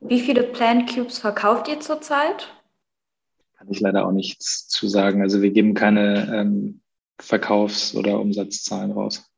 [0.00, 2.48] Wie viele Plant Cubes verkauft ihr zurzeit?
[3.56, 5.20] Kann ich leider auch nichts zu sagen.
[5.20, 6.80] Also wir geben keine ähm,
[7.20, 9.28] Verkaufs- oder Umsatzzahlen raus.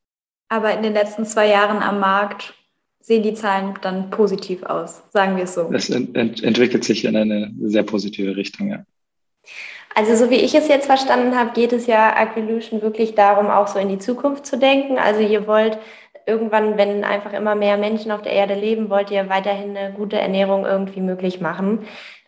[0.51, 2.53] Aber in den letzten zwei Jahren am Markt
[3.01, 5.71] sehen die Zahlen dann positiv aus, sagen wir es so.
[5.73, 8.85] Es ent entwickelt sich in eine sehr positive Richtung, ja.
[9.95, 13.67] Also so wie ich es jetzt verstanden habe, geht es ja Aquilution wirklich darum, auch
[13.67, 14.99] so in die Zukunft zu denken.
[14.99, 15.79] Also ihr wollt
[16.27, 20.19] irgendwann, wenn einfach immer mehr Menschen auf der Erde leben, wollt ihr weiterhin eine gute
[20.19, 21.81] Ernährung irgendwie möglich machen.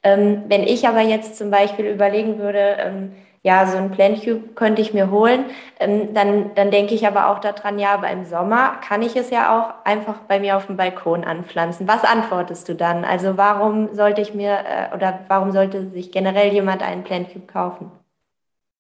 [0.03, 3.13] Ähm, wenn ich aber jetzt zum Beispiel überlegen würde, ähm,
[3.45, 5.47] ja, so ein Plant Cube könnte ich mir holen.
[5.81, 9.31] Ähm, dann, dann denke ich aber auch daran, ja, aber im Sommer kann ich es
[9.31, 11.89] ja auch einfach bei mir auf dem Balkon anpflanzen.
[11.89, 13.05] Was antwortest du dann?
[13.05, 17.47] Also warum sollte ich mir äh, oder warum sollte sich generell jemand einen Plant Cube
[17.47, 17.91] kaufen?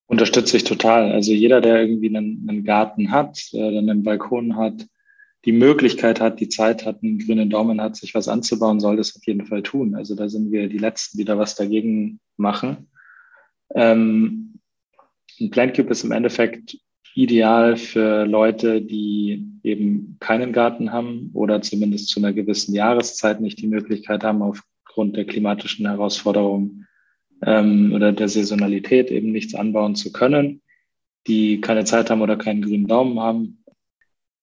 [0.06, 1.10] Unterstütze ich total.
[1.10, 4.86] Also jeder, der irgendwie einen, einen Garten hat, äh, einen Balkon hat,
[5.44, 9.16] die Möglichkeit hat, die Zeit hat, einen grünen Daumen hat, sich was anzubauen, soll das
[9.16, 9.96] auf jeden Fall tun.
[9.96, 12.88] Also da sind wir die Letzten, die da was dagegen machen.
[13.74, 14.51] Ähm,
[15.42, 16.78] ein Plant ist im Endeffekt
[17.14, 23.60] ideal für Leute, die eben keinen Garten haben oder zumindest zu einer gewissen Jahreszeit nicht
[23.60, 26.86] die Möglichkeit haben, aufgrund der klimatischen Herausforderungen
[27.44, 30.62] ähm, oder der Saisonalität eben nichts anbauen zu können,
[31.26, 33.64] die keine Zeit haben oder keinen grünen Daumen haben,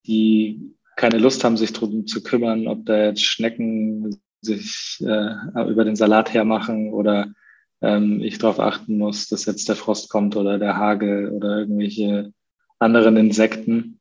[0.06, 5.86] die keine Lust haben, sich darum zu kümmern, ob da jetzt Schnecken sich äh, über
[5.86, 7.34] den Salat hermachen oder
[7.82, 12.34] ähm, ich darauf achten muss, dass jetzt der Frost kommt oder der Hagel oder irgendwelche
[12.80, 14.00] anderen Insekten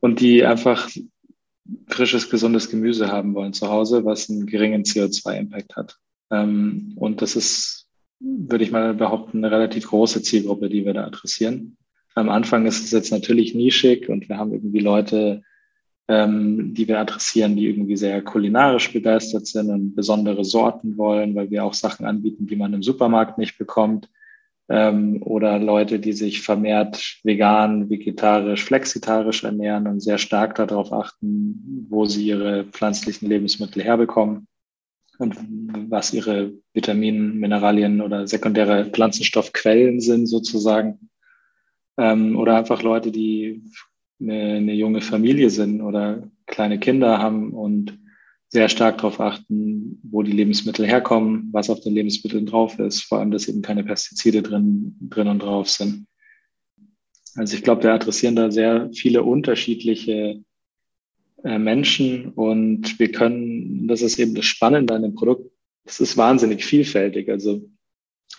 [0.00, 0.88] und die einfach
[1.88, 5.98] frisches, gesundes Gemüse haben wollen zu Hause, was einen geringen CO2-Impact hat.
[6.30, 7.86] Ähm, und das ist,
[8.20, 11.76] würde ich mal behaupten, eine relativ große Zielgruppe, die wir da adressieren.
[12.14, 15.42] Am Anfang ist es jetzt natürlich nischig und wir haben irgendwie Leute,
[16.08, 21.50] ähm, die wir adressieren, die irgendwie sehr kulinarisch begeistert sind und besondere Sorten wollen, weil
[21.50, 24.08] wir auch Sachen anbieten, die man im Supermarkt nicht bekommt.
[24.68, 31.86] Ähm, oder Leute, die sich vermehrt vegan, vegetarisch, flexitarisch ernähren und sehr stark darauf achten,
[31.88, 34.46] wo sie ihre pflanzlichen Lebensmittel herbekommen
[35.18, 35.36] und
[35.88, 41.10] was ihre Vitaminen, Mineralien oder sekundäre Pflanzenstoffquellen sind sozusagen.
[41.98, 43.62] Ähm, oder einfach Leute, die
[44.22, 47.98] eine, eine junge Familie sind oder kleine Kinder haben und
[48.48, 53.18] sehr stark darauf achten, wo die Lebensmittel herkommen, was auf den Lebensmitteln drauf ist, vor
[53.18, 56.06] allem, dass eben keine Pestizide drin, drin und drauf sind.
[57.34, 60.42] Also ich glaube, wir adressieren da sehr viele unterschiedliche
[61.44, 65.50] äh, Menschen und wir können, das ist eben das Spannende an dem Produkt,
[65.84, 67.30] es ist wahnsinnig vielfältig.
[67.30, 67.68] Also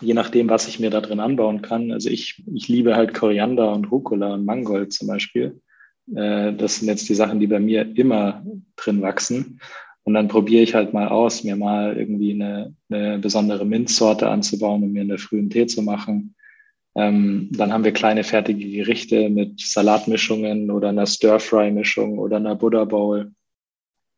[0.00, 1.92] je nachdem, was ich mir da drin anbauen kann.
[1.92, 5.60] Also ich, ich liebe halt Koriander und Rucola und Mangold zum Beispiel.
[6.14, 8.44] Äh, das sind jetzt die Sachen, die bei mir immer
[8.76, 9.60] drin wachsen.
[10.04, 14.82] Und dann probiere ich halt mal aus, mir mal irgendwie eine, eine besondere Minzsorte anzubauen
[14.82, 16.34] und mir in der frühen Tee zu machen.
[16.94, 22.84] Ähm, dann haben wir kleine fertige Gerichte mit Salatmischungen oder einer Stir-Fry-Mischung oder einer Buddha
[22.84, 23.32] Bowl.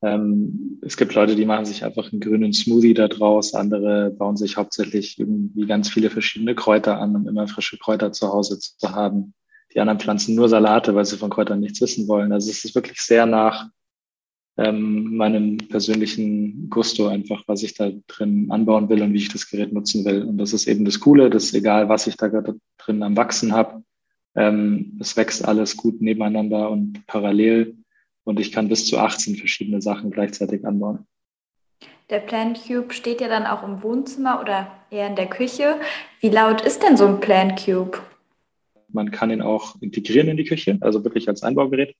[0.02, 3.54] Ähm, es gibt Leute, die machen sich einfach einen grünen Smoothie da draus.
[3.54, 8.28] Andere bauen sich hauptsächlich irgendwie ganz viele verschiedene Kräuter an, um immer frische Kräuter zu
[8.28, 9.34] Hause zu haben.
[9.76, 12.32] Die anderen pflanzen nur Salate, weil sie von Kräutern nichts wissen wollen.
[12.32, 13.68] Also es ist wirklich sehr nach
[14.56, 19.50] ähm, meinem persönlichen Gusto einfach, was ich da drin anbauen will und wie ich das
[19.50, 20.22] Gerät nutzen will.
[20.22, 23.52] Und das ist eben das Coole, dass egal, was ich da gerade drin am Wachsen
[23.52, 23.82] habe,
[24.34, 27.76] ähm, es wächst alles gut nebeneinander und parallel
[28.24, 31.06] und ich kann bis zu 18 verschiedene Sachen gleichzeitig anbauen.
[32.08, 35.78] Der Plant Cube steht ja dann auch im Wohnzimmer oder eher in der Küche.
[36.20, 37.98] Wie laut ist denn so ein Plant Cube?
[38.96, 41.94] Man kann ihn auch integrieren in die Küche, also wirklich als Einbaugerät.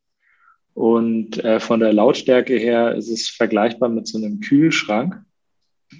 [0.74, 5.22] Und äh, von der Lautstärke her ist es vergleichbar mit so einem Kühlschrank.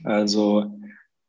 [0.05, 0.79] Also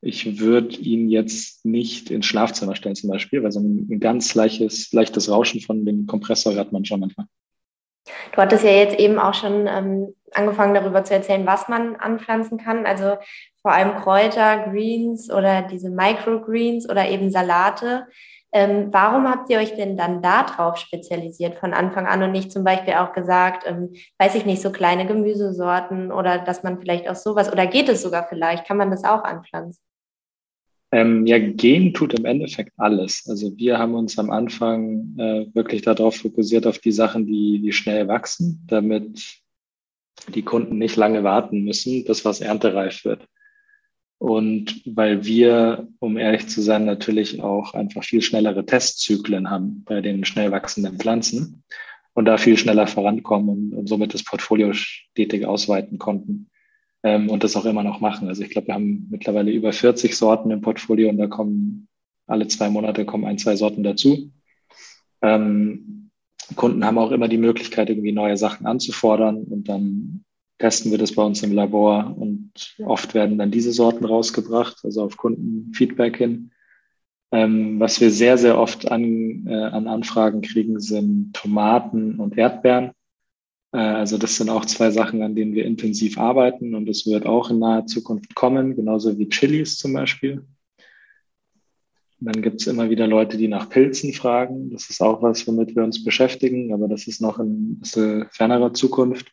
[0.02, 4.92] ich würde ihn jetzt nicht ins Schlafzimmer stellen zum Beispiel, weil so ein ganz leichtes,
[4.94, 7.28] leichtes Rauschen von dem Kompressor hört man schon manchmal.
[8.32, 12.58] Du hattest ja jetzt eben auch schon ähm, angefangen darüber zu erzählen, was man anpflanzen
[12.58, 12.86] kann.
[12.86, 13.18] Also
[13.62, 18.08] vor allem Kräuter, Greens oder diese Microgreens oder eben Salate.
[18.54, 22.64] Ähm, warum habt ihr euch denn dann darauf spezialisiert von Anfang an und nicht zum
[22.64, 27.16] Beispiel auch gesagt, ähm, weiß ich nicht, so kleine Gemüsesorten oder dass man vielleicht auch
[27.16, 29.82] sowas, oder geht es sogar vielleicht, kann man das auch anpflanzen?
[30.94, 33.26] Ähm, ja, gehen tut im Endeffekt alles.
[33.28, 37.74] Also wir haben uns am Anfang äh, wirklich darauf fokussiert, auf die Sachen, die, die
[37.74, 39.42] schnell wachsen, damit
[40.34, 43.28] die Kunden nicht lange warten müssen, bis was erntereif wird.
[44.20, 50.02] Und weil wir, um ehrlich zu sein, natürlich auch einfach viel schnellere Testzyklen haben bei
[50.02, 51.64] den schnell wachsenden Pflanzen
[52.14, 56.50] und da viel schneller vorankommen und, somit das Portfolio stetig ausweiten konnten
[57.04, 58.28] ähm, und das auch immer noch machen.
[58.28, 61.88] Also ich glaube, wir haben mittlerweile über 40 Sorten im Portfolio und da kommen
[62.26, 64.32] alle zwei Monate kommen ein, zwei Sorten dazu.
[65.22, 66.10] Ähm,
[66.56, 70.26] Kunden haben auch immer die Möglichkeit, irgendwie neue Sachen anzufordern und dann
[70.60, 75.04] testen wir das bei uns im Labor und oft werden dann diese Sorten rausgebracht, also
[75.04, 76.52] auf Kundenfeedback hin.
[77.32, 82.92] Ähm, was wir sehr, sehr oft an, äh, an Anfragen kriegen, sind Tomaten und Erdbeeren.
[83.74, 87.26] Äh, also das sind auch zwei Sachen, an denen wir intensiv arbeiten und das wird
[87.26, 90.46] auch in naher Zukunft kommen, genauso wie Chilis zum Beispiel.
[92.20, 94.72] Dann gibt es immer wieder Leute, die nach Pilzen fragen.
[94.72, 98.74] Das ist auch was, womit wir uns beschäftigen, aber das ist noch in bisschen fernerer
[98.74, 99.32] Zukunft.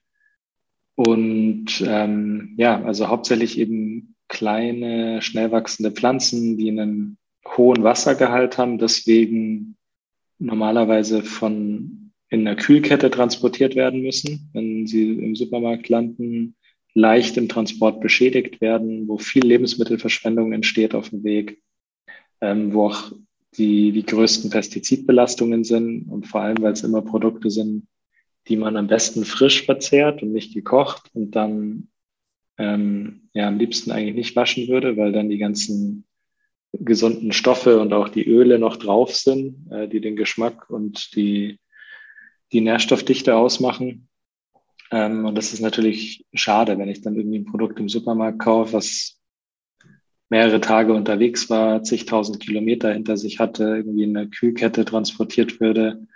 [0.97, 7.19] Und ähm, ja, also hauptsächlich eben kleine, schnell wachsende Pflanzen, die einen
[7.57, 9.77] hohen Wassergehalt haben, deswegen
[10.39, 16.57] normalerweise von in der Kühlkette transportiert werden müssen, wenn sie im Supermarkt landen,
[16.95, 21.61] leicht im Transport beschädigt werden, wo viel Lebensmittelverschwendung entsteht auf dem Weg,
[22.41, 23.13] ähm, wo auch
[23.57, 27.87] die, die größten Pestizidbelastungen sind und vor allem, weil es immer Produkte sind,
[28.49, 31.89] die man am besten frisch verzehrt und nicht gekocht und dann
[32.59, 36.05] ähm, ja am liebsten eigentlich nicht waschen würde, weil dann die ganzen
[36.73, 41.59] gesunden Stoffe und auch die Öle noch drauf sind, äh, die den Geschmack und die,
[42.53, 44.09] die Nährstoffdichte ausmachen.
[44.91, 48.75] Ähm, und das ist natürlich schade, wenn ich dann irgendwie ein Produkt im Supermarkt kaufe,
[48.75, 49.21] was
[50.29, 56.07] mehrere Tage unterwegs war, zigtausend Kilometer hinter sich hatte, irgendwie in der Kühlkette transportiert würde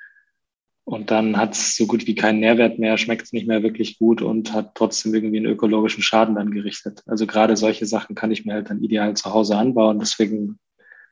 [0.88, 3.98] und dann hat es so gut wie keinen Nährwert mehr, schmeckt es nicht mehr wirklich
[3.98, 7.02] gut und hat trotzdem irgendwie einen ökologischen Schaden dann gerichtet.
[7.04, 9.98] Also gerade solche Sachen kann ich mir halt dann ideal zu Hause anbauen.
[9.98, 10.58] Deswegen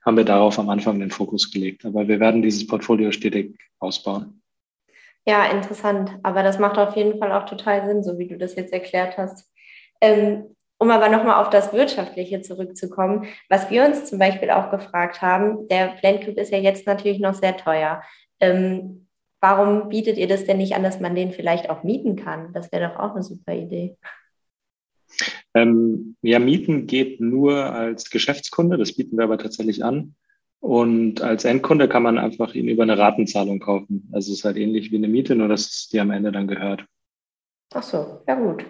[0.03, 1.85] haben wir darauf am Anfang den Fokus gelegt.
[1.85, 4.41] Aber wir werden dieses Portfolio stetig ausbauen.
[5.27, 6.11] Ja, interessant.
[6.23, 9.19] Aber das macht auf jeden Fall auch total Sinn, so wie du das jetzt erklärt
[9.19, 9.53] hast.
[10.01, 15.21] Ähm, um aber nochmal auf das Wirtschaftliche zurückzukommen, was wir uns zum Beispiel auch gefragt
[15.21, 18.03] haben, der Plant Cube ist ja jetzt natürlich noch sehr teuer.
[18.41, 19.06] Ähm,
[19.47, 22.53] warum bietet ihr das denn nicht an, dass man den vielleicht auch mieten kann?
[22.53, 23.97] Das wäre doch auch eine super Idee.
[25.55, 30.17] Ähm, ja, mieten geht nur als Geschäftskunde, das bieten wir aber tatsächlich an.
[30.59, 34.09] Und als Endkunde kann man einfach ihn über eine Ratenzahlung kaufen.
[34.13, 36.49] Also es ist halt ähnlich wie eine Miete, nur dass es dir am Ende dann
[36.49, 36.85] gehört.
[37.73, 38.65] Ach so, ja gut.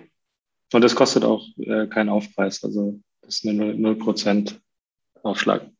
[0.75, 2.63] Und das kostet auch äh, keinen Aufpreis.
[2.65, 4.57] Also das ist eine 0%
[5.23, 5.71] Aufschlag.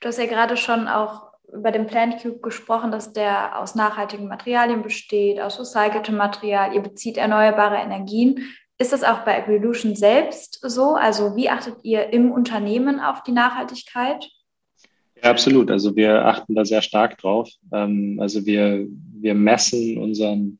[0.00, 4.28] Du hast ja gerade schon auch über den Plant Cube gesprochen, dass der aus nachhaltigen
[4.28, 6.74] Materialien besteht, aus recyceltem Material.
[6.74, 8.48] Ihr bezieht erneuerbare Energien.
[8.78, 10.94] Ist das auch bei Agrilution selbst so?
[10.94, 14.28] Also wie achtet ihr im Unternehmen auf die Nachhaltigkeit?
[15.22, 15.70] Ja, absolut.
[15.70, 17.50] Also wir achten da sehr stark drauf.
[17.72, 20.58] Ähm, also wir, wir messen unseren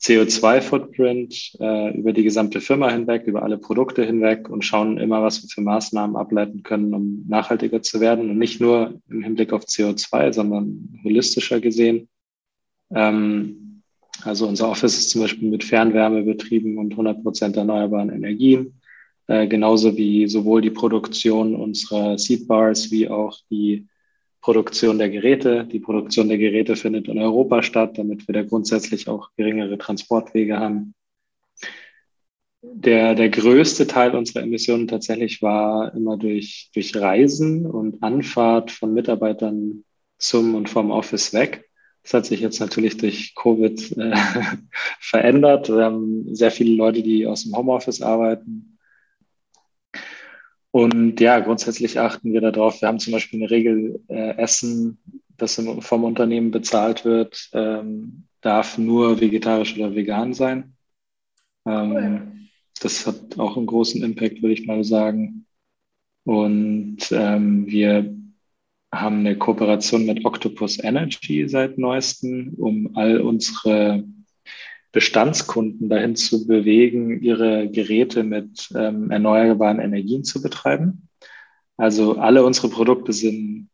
[0.00, 5.42] CO2-Footprint äh, über die gesamte Firma hinweg, über alle Produkte hinweg und schauen immer, was
[5.42, 8.30] wir für Maßnahmen ableiten können, um nachhaltiger zu werden.
[8.30, 12.08] Und nicht nur im Hinblick auf CO2, sondern holistischer gesehen.
[12.90, 13.82] Ähm,
[14.22, 18.80] also unser Office ist zum Beispiel mit Fernwärme betrieben und 100 Prozent erneuerbaren Energien.
[19.26, 23.86] Äh, genauso wie sowohl die Produktion unserer Seedbars wie auch die
[24.40, 25.64] Produktion der Geräte.
[25.64, 30.58] Die Produktion der Geräte findet in Europa statt, damit wir da grundsätzlich auch geringere Transportwege
[30.58, 30.94] haben.
[32.62, 38.92] Der, der größte Teil unserer Emissionen tatsächlich war immer durch, durch Reisen und Anfahrt von
[38.92, 39.84] Mitarbeitern
[40.18, 41.68] zum und vom Office weg.
[42.02, 44.16] Das hat sich jetzt natürlich durch Covid äh,
[45.00, 45.68] verändert.
[45.68, 48.77] Wir haben sehr viele Leute, die aus dem Homeoffice arbeiten.
[50.70, 52.80] Und ja, grundsätzlich achten wir darauf.
[52.80, 54.98] Wir haben zum Beispiel eine Regel, äh, Essen,
[55.36, 60.76] das vom Unternehmen bezahlt wird, ähm, darf nur vegetarisch oder vegan sein.
[61.64, 62.32] Ähm, cool.
[62.80, 65.46] Das hat auch einen großen Impact, würde ich mal sagen.
[66.24, 68.14] Und ähm, wir
[68.92, 74.04] haben eine Kooperation mit Octopus Energy seit neuestem, um all unsere
[74.92, 81.08] Bestandskunden dahin zu bewegen, ihre Geräte mit ähm, erneuerbaren Energien zu betreiben.
[81.76, 83.68] Also alle unsere Produkte sind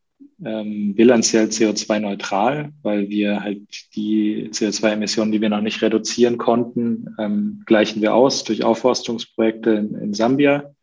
[0.44, 3.62] ähm, bilanziell CO2-neutral, weil wir halt
[3.94, 9.94] die CO2-Emissionen, die wir noch nicht reduzieren konnten, ähm, gleichen wir aus durch Aufforstungsprojekte in,
[9.94, 10.74] in Sambia.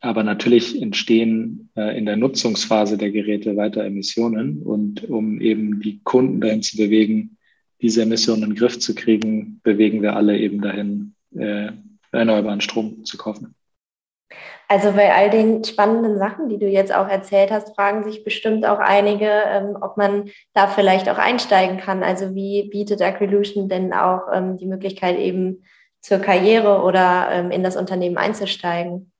[0.00, 4.62] Aber natürlich entstehen äh, in der Nutzungsphase der Geräte weiter Emissionen.
[4.62, 7.35] Und um eben die Kunden dahin zu bewegen,
[7.80, 11.72] diese Emissionen in den Griff zu kriegen, bewegen wir alle eben dahin, äh,
[12.12, 13.54] erneuerbaren Strom zu kaufen.
[14.68, 18.66] Also bei all den spannenden Sachen, die du jetzt auch erzählt hast, fragen sich bestimmt
[18.66, 22.02] auch einige, ähm, ob man da vielleicht auch einsteigen kann.
[22.02, 25.62] Also wie bietet Acrylution denn auch ähm, die Möglichkeit eben
[26.00, 29.12] zur Karriere oder ähm, in das Unternehmen einzusteigen?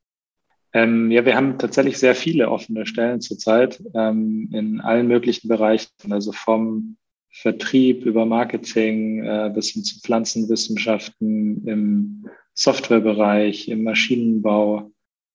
[0.72, 5.90] Ähm, ja, wir haben tatsächlich sehr viele offene Stellen zurzeit ähm, in allen möglichen Bereichen,
[6.10, 6.96] also vom
[7.38, 14.90] Vertrieb über Marketing äh, bis hin zu Pflanzenwissenschaften, im Softwarebereich, im Maschinenbau,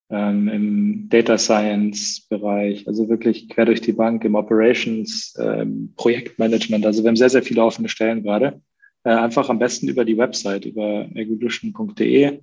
[0.10, 6.88] ähm, im Data Science Bereich, also wirklich quer durch die Bank im Operations, ähm, Projektmanagement.
[6.88, 8.62] Also wir haben sehr, sehr viele offene Stellen gerade.
[9.04, 12.39] Äh, einfach am besten über die Website, über evolution.de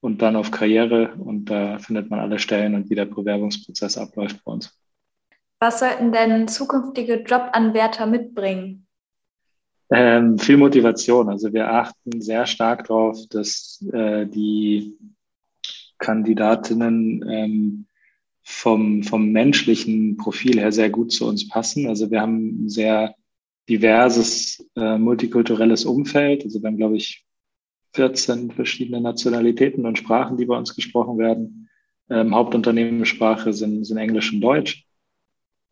[0.00, 4.44] und dann auf Karriere und da findet man alle Stellen und wie der Bewerbungsprozess abläuft
[4.44, 4.72] bei uns.
[5.58, 8.86] Was sollten denn zukünftige Jobanwärter mitbringen?
[9.90, 11.28] Ähm, viel Motivation.
[11.28, 14.96] Also wir achten sehr stark darauf, dass äh, die
[15.98, 17.86] Kandidatinnen ähm,
[18.42, 21.86] vom, vom menschlichen Profil her sehr gut zu uns passen.
[21.86, 23.14] Also wir haben ein sehr
[23.68, 26.44] diverses äh, multikulturelles Umfeld.
[26.44, 27.24] Also wir haben, glaube ich,
[27.94, 31.68] 14 verschiedene Nationalitäten und Sprachen, die bei uns gesprochen werden.
[32.10, 34.86] Ähm, Hauptunternehmenssprache sind, sind Englisch und Deutsch.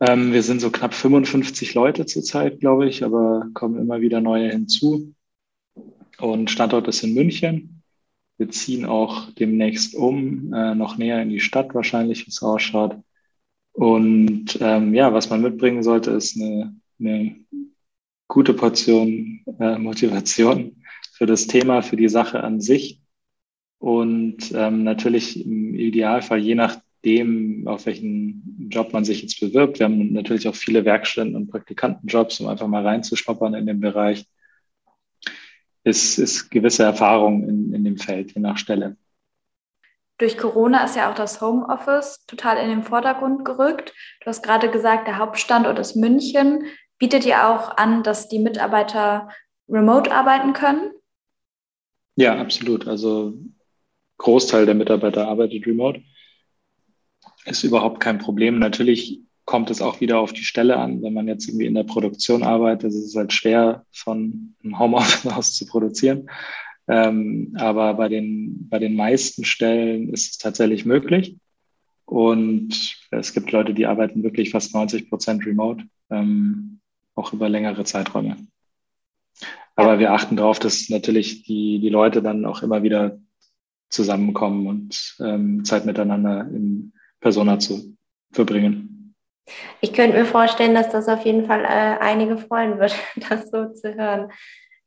[0.01, 4.49] Ähm, wir sind so knapp 55 Leute zurzeit, glaube ich, aber kommen immer wieder neue
[4.49, 5.13] hinzu.
[6.17, 7.83] Und Standort ist in München.
[8.37, 12.97] Wir ziehen auch demnächst um, äh, noch näher in die Stadt wahrscheinlich, wie es ausschaut.
[13.73, 17.35] Und ähm, ja, was man mitbringen sollte, ist eine, eine
[18.27, 20.83] gute Portion äh, Motivation
[21.13, 22.99] für das Thema, für die Sache an sich.
[23.77, 26.55] Und ähm, natürlich im Idealfall, je
[27.01, 29.79] nachdem, auf welchen Job man sich jetzt bewirbt.
[29.79, 34.25] Wir haben natürlich auch viele Werkstätten und Praktikantenjobs, um einfach mal reinzuschnuppern in den Bereich
[35.83, 38.97] ist, ist gewisse Erfahrung in, in dem Feld, je nach Stelle.
[40.19, 43.91] Durch Corona ist ja auch das Homeoffice total in den Vordergrund gerückt.
[44.19, 46.65] Du hast gerade gesagt, der Hauptstandort ist München.
[46.99, 49.29] Bietet ihr auch an, dass die Mitarbeiter
[49.67, 50.91] remote arbeiten können?
[52.15, 52.87] Ja, absolut.
[52.87, 53.33] Also
[54.19, 56.03] Großteil der Mitarbeiter arbeitet remote.
[57.45, 58.59] Ist überhaupt kein Problem.
[58.59, 61.01] Natürlich kommt es auch wieder auf die Stelle an.
[61.01, 65.31] Wenn man jetzt irgendwie in der Produktion arbeitet, ist es halt schwer, von einem Homeoffice
[65.31, 66.29] aus zu produzieren.
[66.87, 71.37] Ähm, aber bei den, bei den meisten Stellen ist es tatsächlich möglich.
[72.05, 76.79] Und es gibt Leute, die arbeiten wirklich fast 90 Prozent remote, ähm,
[77.15, 78.37] auch über längere Zeiträume.
[79.75, 83.19] Aber wir achten darauf, dass natürlich die, die Leute dann auch immer wieder
[83.89, 87.95] zusammenkommen und ähm, Zeit miteinander in Persona zu
[88.31, 89.15] verbringen.
[89.79, 92.95] Ich könnte mir vorstellen, dass das auf jeden Fall äh, einige freuen wird,
[93.29, 94.31] das so zu hören.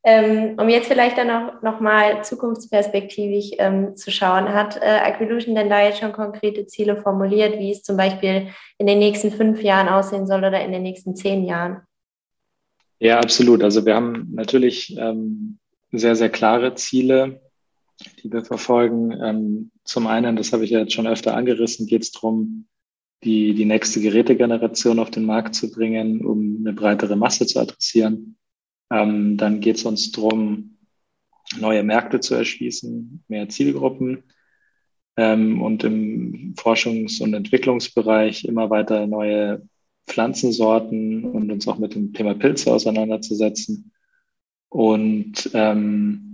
[0.07, 5.71] Ähm, um jetzt vielleicht dann auch nochmal zukunftsperspektivisch ähm, zu schauen, hat äh, Aquilution denn
[5.71, 9.89] da jetzt schon konkrete Ziele formuliert, wie es zum Beispiel in den nächsten fünf Jahren
[9.89, 11.81] aussehen soll oder in den nächsten zehn Jahren?
[12.99, 13.63] Ja, absolut.
[13.63, 15.59] Also wir haben natürlich ähm,
[15.91, 17.41] sehr, sehr klare Ziele,
[18.23, 19.71] die wir verfolgen.
[19.85, 22.67] Zum einen, das habe ich ja jetzt schon öfter angerissen, geht es darum,
[23.23, 28.37] die, die nächste Gerätegeneration auf den Markt zu bringen, um eine breitere Masse zu adressieren.
[28.91, 30.79] Ähm, dann geht es uns darum,
[31.59, 34.25] neue Märkte zu erschließen, mehr Zielgruppen
[35.17, 39.67] ähm, und im Forschungs- und Entwicklungsbereich immer weiter neue
[40.07, 43.93] Pflanzensorten und uns auch mit dem Thema Pilze auseinanderzusetzen.
[44.69, 46.34] Und ähm,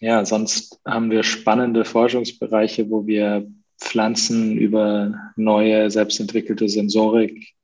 [0.00, 3.46] ja, sonst haben wir spannende Forschungsbereiche, wo wir
[3.80, 7.54] Pflanzen über neue, selbstentwickelte Sensorik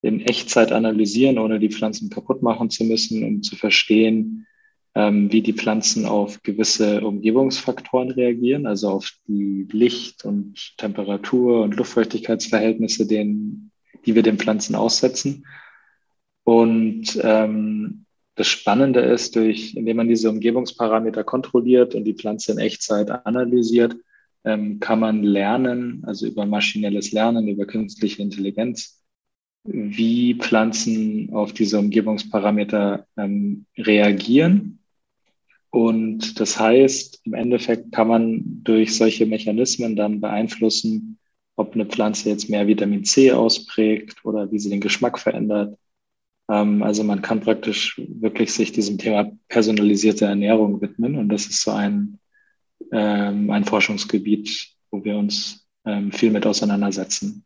[0.00, 4.46] in Echtzeit analysieren, ohne die Pflanzen kaputt machen zu müssen, um zu verstehen,
[4.94, 11.76] ähm, wie die Pflanzen auf gewisse Umgebungsfaktoren reagieren, also auf die Licht- und Temperatur- und
[11.76, 13.72] Luftfeuchtigkeitsverhältnisse, denen,
[14.06, 15.46] die wir den Pflanzen aussetzen.
[16.44, 18.06] Und ähm,
[18.38, 23.96] das Spannende ist, durch, indem man diese Umgebungsparameter kontrolliert und die Pflanze in Echtzeit analysiert,
[24.44, 29.02] ähm, kann man lernen, also über maschinelles Lernen, über künstliche Intelligenz,
[29.64, 34.78] wie Pflanzen auf diese Umgebungsparameter ähm, reagieren.
[35.70, 41.18] Und das heißt, im Endeffekt kann man durch solche Mechanismen dann beeinflussen,
[41.56, 45.76] ob eine Pflanze jetzt mehr Vitamin C ausprägt oder wie sie den Geschmack verändert.
[46.50, 51.16] Ähm, also man kann praktisch wirklich sich diesem Thema personalisierte Ernährung widmen.
[51.16, 52.18] Und das ist so ein
[52.92, 57.44] ähm, ein Forschungsgebiet, wo wir uns ähm, viel mit auseinandersetzen.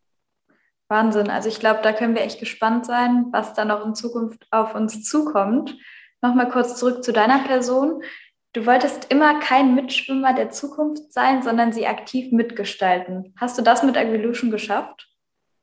[0.88, 1.30] Wahnsinn.
[1.30, 4.74] Also ich glaube, da können wir echt gespannt sein, was da noch in Zukunft auf
[4.74, 5.76] uns zukommt.
[6.20, 8.02] Nochmal kurz zurück zu deiner Person.
[8.52, 13.32] Du wolltest immer kein Mitschwimmer der Zukunft sein, sondern sie aktiv mitgestalten.
[13.36, 15.08] Hast du das mit Evolution geschafft?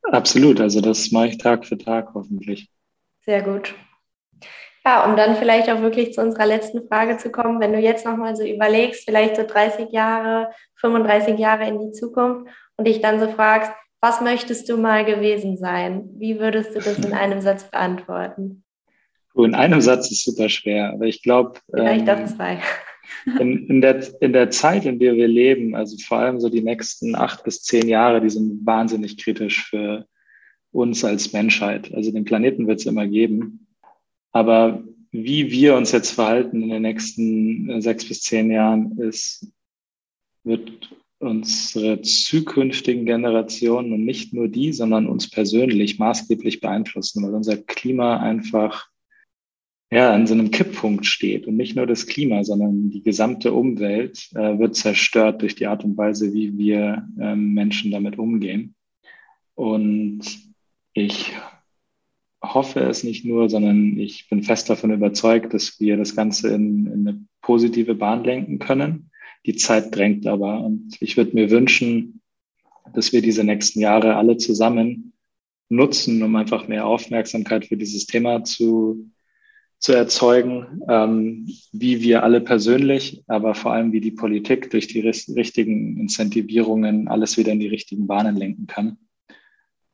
[0.01, 2.71] Absolut, also das mache ich Tag für Tag hoffentlich.
[3.29, 3.75] Sehr gut.
[4.83, 8.03] Ja, um dann vielleicht auch wirklich zu unserer letzten Frage zu kommen, wenn du jetzt
[8.03, 13.19] nochmal so überlegst, vielleicht so 30 Jahre, 35 Jahre in die Zukunft und dich dann
[13.19, 13.71] so fragst,
[14.01, 16.09] was möchtest du mal gewesen sein?
[16.17, 18.63] Wie würdest du das in einem Satz beantworten?
[19.35, 21.59] In einem Satz ist super schwer, aber ich glaube.
[21.71, 22.59] Vielleicht ähm, auch zwei.
[23.39, 26.61] In, in, der, in der Zeit, in der wir leben, also vor allem so die
[26.61, 30.05] nächsten acht bis zehn Jahre, die sind wahnsinnig kritisch für
[30.71, 31.93] uns als Menschheit.
[31.93, 33.67] Also den Planeten wird es immer geben.
[34.31, 39.51] Aber wie wir uns jetzt verhalten in den nächsten äh, sechs bis zehn Jahren, ist,
[40.43, 40.89] wird
[41.19, 48.17] unsere zukünftigen Generationen und nicht nur die, sondern uns persönlich maßgeblich beeinflussen, weil unser Klima
[48.17, 48.87] einfach
[49.91, 51.47] ja, an so einem Kipppunkt steht.
[51.47, 55.83] Und nicht nur das Klima, sondern die gesamte Umwelt äh, wird zerstört durch die Art
[55.83, 58.75] und Weise, wie wir ähm, Menschen damit umgehen.
[59.55, 60.48] Und
[60.99, 61.33] ich
[62.41, 66.85] hoffe es nicht nur, sondern ich bin fest davon überzeugt, dass wir das Ganze in,
[66.87, 69.11] in eine positive Bahn lenken können.
[69.45, 72.21] Die Zeit drängt aber und ich würde mir wünschen,
[72.93, 75.13] dass wir diese nächsten Jahre alle zusammen
[75.69, 79.11] nutzen, um einfach mehr Aufmerksamkeit für dieses Thema zu,
[79.77, 85.01] zu erzeugen, ähm, wie wir alle persönlich, aber vor allem wie die Politik durch die
[85.01, 88.97] richtigen Incentivierungen alles wieder in die richtigen Bahnen lenken kann.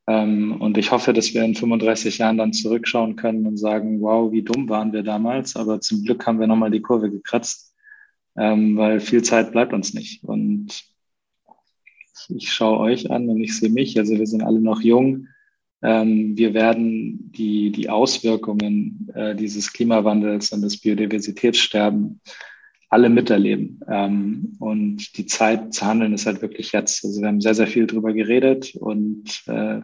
[0.08, 4.32] Ähm, und ich hoffe, dass wir in 35 Jahren dann zurückschauen können und sagen, wow,
[4.32, 7.74] wie dumm waren wir damals, aber zum Glück haben wir nochmal die Kurve gekratzt,
[8.38, 10.24] ähm, weil viel Zeit bleibt uns nicht.
[10.24, 10.84] Und
[12.30, 15.28] ich schaue euch an und ich sehe mich, also wir sind alle noch jung.
[15.82, 22.22] Ähm, wir werden die, die Auswirkungen äh, dieses Klimawandels und des Biodiversitätssterben
[22.90, 23.80] alle miterleben.
[23.88, 27.04] Ähm, und die Zeit zu handeln ist halt wirklich jetzt.
[27.04, 29.82] Also wir haben sehr, sehr viel drüber geredet und äh,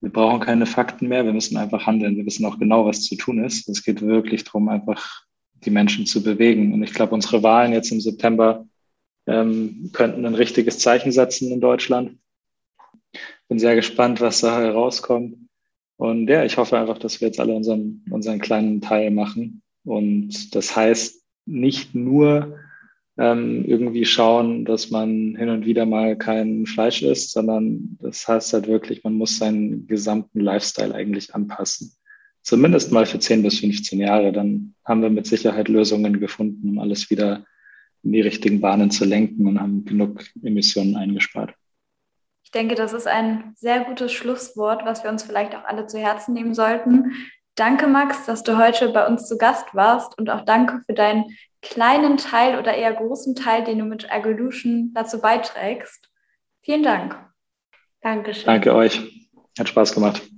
[0.00, 2.16] wir brauchen keine Fakten mehr, wir müssen einfach handeln.
[2.16, 3.68] Wir wissen auch genau, was zu tun ist.
[3.68, 5.24] Es geht wirklich darum, einfach
[5.64, 6.72] die Menschen zu bewegen.
[6.72, 8.66] Und ich glaube, unsere Wahlen jetzt im September
[9.26, 12.18] ähm, könnten ein richtiges Zeichen setzen in Deutschland.
[13.48, 15.36] Bin sehr gespannt, was da herauskommt.
[15.96, 19.60] Und ja, ich hoffe einfach, dass wir jetzt alle unseren, unseren kleinen Teil machen.
[19.84, 22.58] Und das heißt nicht nur
[23.20, 28.54] ähm, irgendwie schauen, dass man hin und wieder mal kein Fleisch isst, sondern das heißt
[28.54, 31.92] halt wirklich, man muss seinen gesamten Lifestyle eigentlich anpassen.
[32.42, 34.32] Zumindest mal für 10 bis 15 Jahre.
[34.32, 37.44] Dann haben wir mit Sicherheit Lösungen gefunden, um alles wieder
[38.02, 41.52] in die richtigen Bahnen zu lenken und haben genug Emissionen eingespart.
[42.42, 45.98] Ich denke, das ist ein sehr gutes Schlusswort, was wir uns vielleicht auch alle zu
[45.98, 47.12] Herzen nehmen sollten.
[47.54, 51.26] Danke, Max, dass du heute bei uns zu Gast warst und auch danke für deinen
[51.62, 56.10] kleinen Teil oder eher großen Teil, den du mit Agolution dazu beiträgst.
[56.62, 57.18] Vielen Dank.
[58.00, 58.46] Dankeschön.
[58.46, 59.00] Danke euch.
[59.58, 60.22] Hat Spaß gemacht.